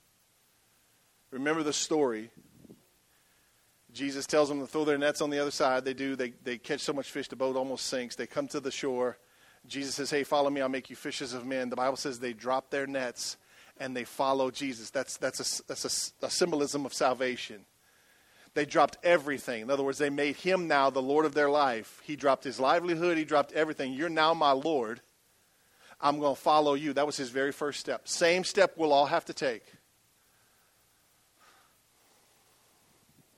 Remember 1.32 1.64
the 1.64 1.74
story. 1.74 2.32
Jesus 3.93 4.26
tells 4.26 4.49
them 4.49 4.60
to 4.60 4.68
throw 4.68 4.86
their 4.86 4.97
nets 4.97 5.22
on 5.22 5.30
the 5.30 5.39
other 5.39 5.51
side. 5.51 5.86
They 5.86 5.93
do. 5.93 6.16
They, 6.16 6.34
they 6.43 6.58
catch 6.58 6.82
so 6.82 6.93
much 6.93 7.10
fish, 7.10 7.28
the 7.28 7.36
boat 7.36 7.55
almost 7.55 7.88
sinks. 7.88 8.16
They 8.16 8.28
come 8.28 8.47
to 8.49 8.60
the 8.60 8.72
shore. 8.72 9.18
Jesus 9.66 9.95
says, 9.95 10.10
Hey, 10.10 10.24
follow 10.24 10.49
me. 10.49 10.62
I'll 10.62 10.70
make 10.70 10.89
you 10.89 10.95
fishers 10.95 11.34
of 11.34 11.45
men. 11.45 11.70
The 11.70 11.76
Bible 11.76 11.97
says 11.97 12.20
they 12.20 12.34
drop 12.34 12.70
their 12.70 12.88
nets 12.88 13.38
and 13.80 13.95
they 13.95 14.03
follow 14.03 14.51
Jesus. 14.51 14.89
That's, 14.89 15.18
that's, 15.18 15.60
a, 15.60 15.64
that's 15.68 16.14
a, 16.22 16.26
a 16.26 16.30
symbolism 16.30 16.86
of 16.86 16.93
salvation. 16.93 17.66
They 18.58 18.66
dropped 18.66 18.97
everything. 19.03 19.62
In 19.62 19.70
other 19.70 19.84
words, 19.84 19.99
they 19.99 20.10
made 20.10 20.36
him 20.36 20.68
now 20.68 20.89
the 20.89 20.99
Lord 20.99 21.28
of 21.28 21.36
their 21.36 21.47
life. 21.47 22.01
He 22.03 22.16
dropped 22.16 22.43
his 22.43 22.60
livelihood, 22.60 23.16
he 23.16 23.24
dropped 23.24 23.51
everything. 23.51 23.93
You're 23.93 24.10
now 24.10 24.34
my 24.34 24.49
Lord. 24.49 24.99
I'm 26.01 26.18
going 26.18 26.34
to 26.34 26.41
follow 26.41 26.74
you. 26.74 26.93
That 26.93 27.05
was 27.05 27.18
his 27.18 27.30
very 27.30 27.51
first 27.51 27.80
step. 27.80 28.08
Same 28.08 28.43
step 28.43 28.74
we'll 28.76 28.93
all 28.93 29.05
have 29.05 29.26
to 29.26 29.34
take. 29.34 29.62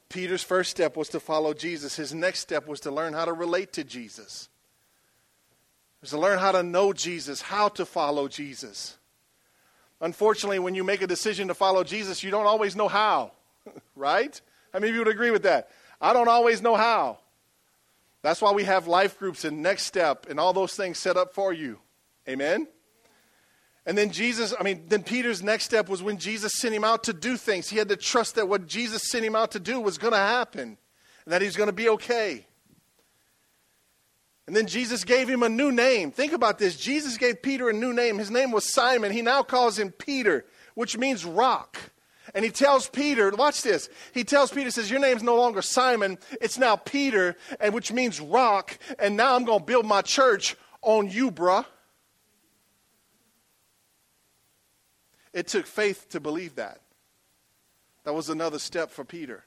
Peter's 0.08 0.42
first 0.42 0.72
step 0.72 0.96
was 0.96 1.10
to 1.10 1.20
follow 1.20 1.54
Jesus. 1.54 1.98
His 1.98 2.14
next 2.14 2.40
step 2.40 2.66
was 2.66 2.80
to 2.80 2.90
learn 2.90 3.12
how 3.12 3.26
to 3.26 3.34
relate 3.34 3.74
to 3.74 3.84
Jesus. 3.84 4.48
It 5.98 6.04
was 6.04 6.10
to 6.12 6.18
learn 6.18 6.40
how 6.40 6.54
to 6.54 6.64
know 6.64 6.94
Jesus, 6.94 7.42
how 7.42 7.68
to 7.68 7.86
follow 7.86 8.30
Jesus. 8.30 8.98
Unfortunately, 10.00 10.60
when 10.60 10.76
you 10.76 10.86
make 10.86 11.02
a 11.02 11.08
decision 11.08 11.50
to 11.50 11.54
follow 11.54 11.84
Jesus, 11.84 12.24
you 12.24 12.32
don't 12.32 12.48
always 12.48 12.74
know 12.74 12.88
how, 12.88 13.34
right? 13.98 14.40
How 14.74 14.80
many 14.80 14.90
of 14.90 14.96
you 14.96 15.02
would 15.02 15.14
agree 15.14 15.32
with 15.32 15.44
that? 15.44 15.70
I 16.02 16.14
don't 16.14 16.28
always 16.28 16.62
know 16.62 16.76
how. 16.76 17.20
That's 18.22 18.42
why 18.42 18.52
we 18.52 18.66
have 18.66 18.88
life 18.88 19.18
groups 19.18 19.46
and 19.46 19.62
next 19.62 19.84
step 19.84 20.28
and 20.30 20.40
all 20.40 20.54
those 20.54 20.74
things 20.74 20.98
set 20.98 21.18
up 21.18 21.34
for 21.34 21.54
you. 21.54 21.80
Amen? 22.28 22.68
And 23.86 23.98
then 23.98 24.12
Jesus, 24.12 24.54
I 24.60 24.64
mean, 24.64 24.84
then 24.88 25.04
Peter's 25.04 25.42
next 25.42 25.66
step 25.66 25.90
was 25.90 26.04
when 26.04 26.18
Jesus 26.18 26.52
sent 26.58 26.76
him 26.76 26.84
out 26.84 27.06
to 27.06 27.14
do 27.14 27.38
things. 27.38 27.70
He 27.70 27.78
had 27.78 27.90
to 27.90 27.96
trust 27.96 28.36
that 28.36 28.48
what 28.48 28.68
Jesus 28.68 29.10
sent 29.10 29.26
him 29.26 29.36
out 29.36 29.52
to 29.52 29.60
do 29.60 29.80
was 29.80 29.98
going 29.98 30.14
to 30.14 30.20
happen 30.20 30.78
and 31.26 31.34
that 31.34 31.42
he's 31.42 31.56
going 31.56 31.68
to 31.68 31.74
be 31.74 31.90
okay. 31.90 32.46
And 34.46 34.56
then 34.56 34.68
Jesus 34.68 35.04
gave 35.04 35.30
him 35.30 35.44
a 35.44 35.50
new 35.50 35.72
name. 35.72 36.12
Think 36.12 36.34
about 36.34 36.60
this. 36.60 36.76
Jesus 36.76 37.18
gave 37.18 37.42
Peter 37.42 37.70
a 37.70 37.74
new 37.74 37.94
name. 37.94 38.18
His 38.18 38.32
name 38.32 38.52
was 38.52 38.74
Simon. 38.74 39.12
He 39.12 39.22
now 39.22 39.44
calls 39.44 39.78
him 39.78 39.92
Peter, 39.92 40.46
which 40.74 40.98
means 40.98 41.24
rock. 41.24 41.78
And 42.34 42.46
he 42.46 42.52
tells 42.52 42.88
Peter, 42.88 43.30
watch 43.32 43.62
this. 43.62 43.90
He 44.14 44.24
tells 44.24 44.52
Peter, 44.52 44.72
says, 44.72 44.90
Your 44.90 45.00
name's 45.00 45.24
no 45.24 45.36
longer 45.36 45.62
Simon, 45.62 46.18
it's 46.42 46.58
now 46.58 46.76
Peter, 46.76 47.36
and 47.60 47.74
which 47.74 47.92
means 47.92 48.20
rock, 48.20 48.78
and 49.00 49.18
now 49.18 49.36
I'm 49.36 49.46
gonna 49.46 49.64
build 49.64 49.86
my 49.86 50.02
church 50.02 50.56
on 50.82 51.10
you, 51.10 51.32
bruh. 51.32 51.66
It 55.34 55.48
took 55.48 55.66
faith 55.66 56.10
to 56.10 56.20
believe 56.20 56.56
that. 56.56 56.82
That 58.04 58.14
was 58.14 58.30
another 58.30 58.60
step 58.60 58.90
for 58.90 59.06
Peter. 59.06 59.44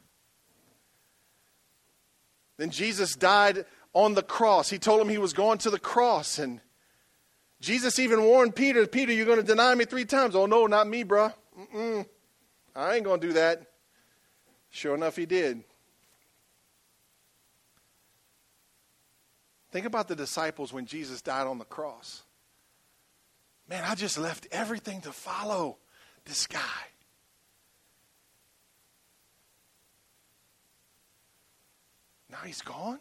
Then 2.56 2.70
Jesus 2.70 3.16
died 3.16 3.64
on 3.92 4.14
the 4.14 4.22
cross. 4.22 4.70
He 4.70 4.78
told 4.78 5.00
him 5.00 5.08
he 5.08 5.18
was 5.18 5.32
going 5.32 5.58
to 5.58 5.70
the 5.70 5.78
cross. 5.78 6.38
And 6.38 6.60
Jesus 7.60 7.98
even 7.98 8.22
warned 8.22 8.54
Peter, 8.54 8.86
Peter, 8.86 9.12
you're 9.12 9.26
going 9.26 9.40
to 9.40 9.44
deny 9.44 9.74
me 9.74 9.84
three 9.84 10.04
times. 10.04 10.36
Oh, 10.36 10.46
no, 10.46 10.66
not 10.66 10.86
me, 10.86 11.04
bruh. 11.04 11.34
Mm-mm. 11.58 12.06
I 12.74 12.94
ain't 12.94 13.04
going 13.04 13.20
to 13.20 13.26
do 13.26 13.32
that. 13.34 13.62
Sure 14.70 14.94
enough, 14.94 15.16
he 15.16 15.26
did. 15.26 15.62
Think 19.70 19.86
about 19.86 20.08
the 20.08 20.16
disciples 20.16 20.72
when 20.72 20.86
Jesus 20.86 21.22
died 21.22 21.46
on 21.46 21.58
the 21.58 21.64
cross. 21.64 22.22
Man, 23.68 23.84
I 23.86 23.94
just 23.94 24.18
left 24.18 24.46
everything 24.50 25.00
to 25.02 25.12
follow 25.12 25.78
this 26.24 26.46
guy. 26.46 26.58
Now 32.30 32.38
he's 32.46 32.62
gone? 32.62 32.98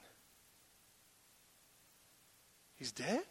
He's 2.75 2.91
dead? 2.91 3.23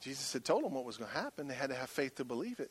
Jesus 0.00 0.32
had 0.32 0.44
told 0.44 0.64
them 0.64 0.74
what 0.74 0.84
was 0.84 0.96
going 0.96 1.10
to 1.10 1.16
happen. 1.16 1.48
They 1.48 1.54
had 1.54 1.70
to 1.70 1.76
have 1.76 1.90
faith 1.90 2.16
to 2.16 2.24
believe 2.24 2.60
it. 2.60 2.70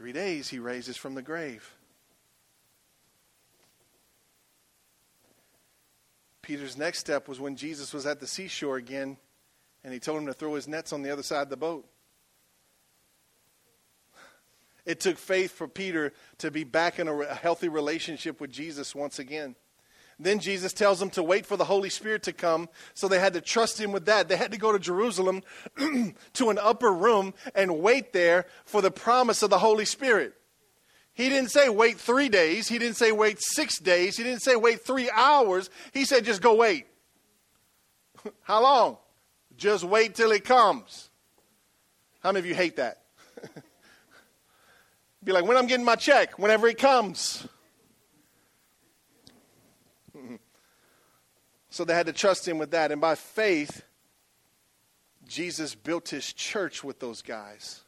Three 0.00 0.12
days 0.12 0.48
he 0.48 0.58
raises 0.58 0.96
from 0.96 1.14
the 1.14 1.20
grave. 1.20 1.74
Peter's 6.40 6.78
next 6.78 7.00
step 7.00 7.28
was 7.28 7.38
when 7.38 7.54
Jesus 7.54 7.92
was 7.92 8.06
at 8.06 8.18
the 8.18 8.26
seashore 8.26 8.78
again 8.78 9.18
and 9.84 9.92
he 9.92 10.00
told 10.00 10.16
him 10.16 10.24
to 10.24 10.32
throw 10.32 10.54
his 10.54 10.66
nets 10.66 10.94
on 10.94 11.02
the 11.02 11.10
other 11.10 11.22
side 11.22 11.42
of 11.42 11.50
the 11.50 11.58
boat. 11.58 11.86
It 14.86 15.00
took 15.00 15.18
faith 15.18 15.52
for 15.52 15.68
Peter 15.68 16.14
to 16.38 16.50
be 16.50 16.64
back 16.64 16.98
in 16.98 17.06
a 17.06 17.34
healthy 17.34 17.68
relationship 17.68 18.40
with 18.40 18.50
Jesus 18.50 18.94
once 18.94 19.18
again. 19.18 19.54
Then 20.22 20.38
Jesus 20.38 20.74
tells 20.74 21.00
them 21.00 21.08
to 21.10 21.22
wait 21.22 21.46
for 21.46 21.56
the 21.56 21.64
Holy 21.64 21.88
Spirit 21.88 22.24
to 22.24 22.32
come, 22.34 22.68
so 22.92 23.08
they 23.08 23.18
had 23.18 23.32
to 23.32 23.40
trust 23.40 23.80
him 23.80 23.90
with 23.90 24.04
that. 24.04 24.28
They 24.28 24.36
had 24.36 24.52
to 24.52 24.58
go 24.58 24.70
to 24.70 24.78
Jerusalem 24.78 25.42
to 26.34 26.50
an 26.50 26.58
upper 26.58 26.92
room 26.92 27.32
and 27.54 27.80
wait 27.80 28.12
there 28.12 28.44
for 28.66 28.82
the 28.82 28.90
promise 28.90 29.42
of 29.42 29.48
the 29.48 29.58
Holy 29.58 29.86
Spirit. 29.86 30.34
He 31.14 31.30
didn't 31.30 31.50
say 31.50 31.70
wait 31.70 31.98
three 31.98 32.28
days. 32.28 32.68
He 32.68 32.78
didn't 32.78 32.98
say 32.98 33.12
wait 33.12 33.38
six 33.40 33.78
days. 33.78 34.18
He 34.18 34.22
didn't 34.22 34.42
say 34.42 34.56
wait 34.56 34.84
three 34.84 35.10
hours. 35.10 35.70
He 35.92 36.04
said 36.04 36.26
just 36.26 36.42
go 36.42 36.54
wait. 36.54 36.86
How 38.42 38.62
long? 38.62 38.98
Just 39.56 39.84
wait 39.84 40.14
till 40.14 40.32
it 40.32 40.44
comes. 40.44 41.08
How 42.22 42.30
many 42.30 42.40
of 42.40 42.46
you 42.46 42.54
hate 42.54 42.76
that? 42.76 43.02
Be 45.24 45.32
like, 45.32 45.46
when 45.46 45.56
I'm 45.56 45.66
getting 45.66 45.84
my 45.84 45.96
check, 45.96 46.38
whenever 46.38 46.66
it 46.68 46.76
comes. 46.76 47.46
So 51.70 51.84
they 51.84 51.94
had 51.94 52.06
to 52.06 52.12
trust 52.12 52.46
him 52.46 52.58
with 52.58 52.72
that. 52.72 52.92
And 52.92 53.00
by 53.00 53.14
faith, 53.14 53.84
Jesus 55.26 55.74
built 55.74 56.08
his 56.08 56.32
church 56.32 56.82
with 56.82 56.98
those 56.98 57.22
guys. 57.22 57.80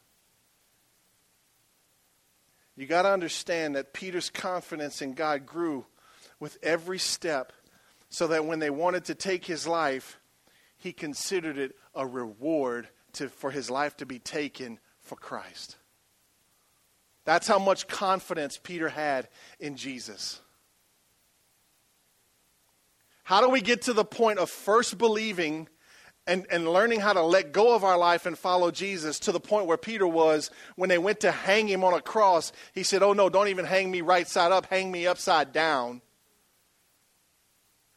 You 2.75 2.87
got 2.87 3.03
to 3.03 3.11
understand 3.11 3.75
that 3.75 3.93
Peter's 3.93 4.29
confidence 4.29 5.01
in 5.01 5.13
God 5.13 5.45
grew 5.45 5.85
with 6.39 6.57
every 6.63 6.97
step 6.97 7.53
so 8.09 8.27
that 8.27 8.45
when 8.45 8.59
they 8.59 8.69
wanted 8.69 9.05
to 9.05 9.15
take 9.15 9.45
his 9.45 9.67
life, 9.67 10.19
he 10.77 10.93
considered 10.93 11.57
it 11.57 11.75
a 11.93 12.05
reward 12.05 12.87
to, 13.13 13.29
for 13.29 13.51
his 13.51 13.69
life 13.69 13.97
to 13.97 14.05
be 14.05 14.19
taken 14.19 14.79
for 15.01 15.15
Christ. 15.15 15.77
That's 17.25 17.47
how 17.47 17.59
much 17.59 17.87
confidence 17.87 18.59
Peter 18.61 18.89
had 18.89 19.29
in 19.59 19.75
Jesus. 19.75 20.41
How 23.23 23.41
do 23.41 23.49
we 23.49 23.61
get 23.61 23.83
to 23.83 23.93
the 23.93 24.05
point 24.05 24.39
of 24.39 24.49
first 24.49 24.97
believing 24.97 25.67
and, 26.27 26.45
and 26.51 26.67
learning 26.67 26.99
how 26.99 27.13
to 27.13 27.21
let 27.21 27.51
go 27.51 27.75
of 27.75 27.83
our 27.83 27.97
life 27.97 28.25
and 28.25 28.37
follow 28.37 28.71
Jesus 28.71 29.19
to 29.21 29.31
the 29.31 29.39
point 29.39 29.65
where 29.65 29.77
Peter 29.77 30.07
was 30.07 30.51
when 30.75 30.89
they 30.89 30.97
went 30.97 31.21
to 31.21 31.31
hang 31.31 31.67
him 31.67 31.83
on 31.83 31.93
a 31.93 32.01
cross? 32.01 32.51
He 32.73 32.83
said, 32.83 33.03
Oh, 33.03 33.13
no, 33.13 33.29
don't 33.29 33.47
even 33.47 33.65
hang 33.65 33.89
me 33.89 34.01
right 34.01 34.27
side 34.27 34.51
up, 34.51 34.67
hang 34.67 34.91
me 34.91 35.07
upside 35.07 35.51
down. 35.51 36.01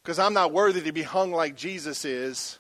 Because 0.03 0.19
I'm 0.19 0.35
not 0.35 0.53
worthy 0.53 0.83
to 0.83 0.93
be 0.93 1.03
hung 1.03 1.33
like 1.33 1.57
Jesus 1.57 2.05
is 2.05 2.59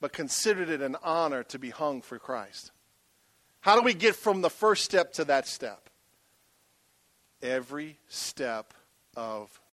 but 0.00 0.12
considered 0.12 0.68
it 0.68 0.80
an 0.80 0.96
honor 1.02 1.42
to 1.44 1.58
be 1.58 1.70
hung 1.70 2.02
for 2.02 2.18
Christ. 2.18 2.70
How 3.60 3.76
do 3.76 3.82
we 3.82 3.94
get 3.94 4.14
from 4.14 4.40
the 4.40 4.50
first 4.50 4.84
step 4.84 5.12
to 5.14 5.24
that 5.24 5.46
step? 5.46 5.90
Every 7.42 7.98
step 8.08 8.74
of 9.16 9.57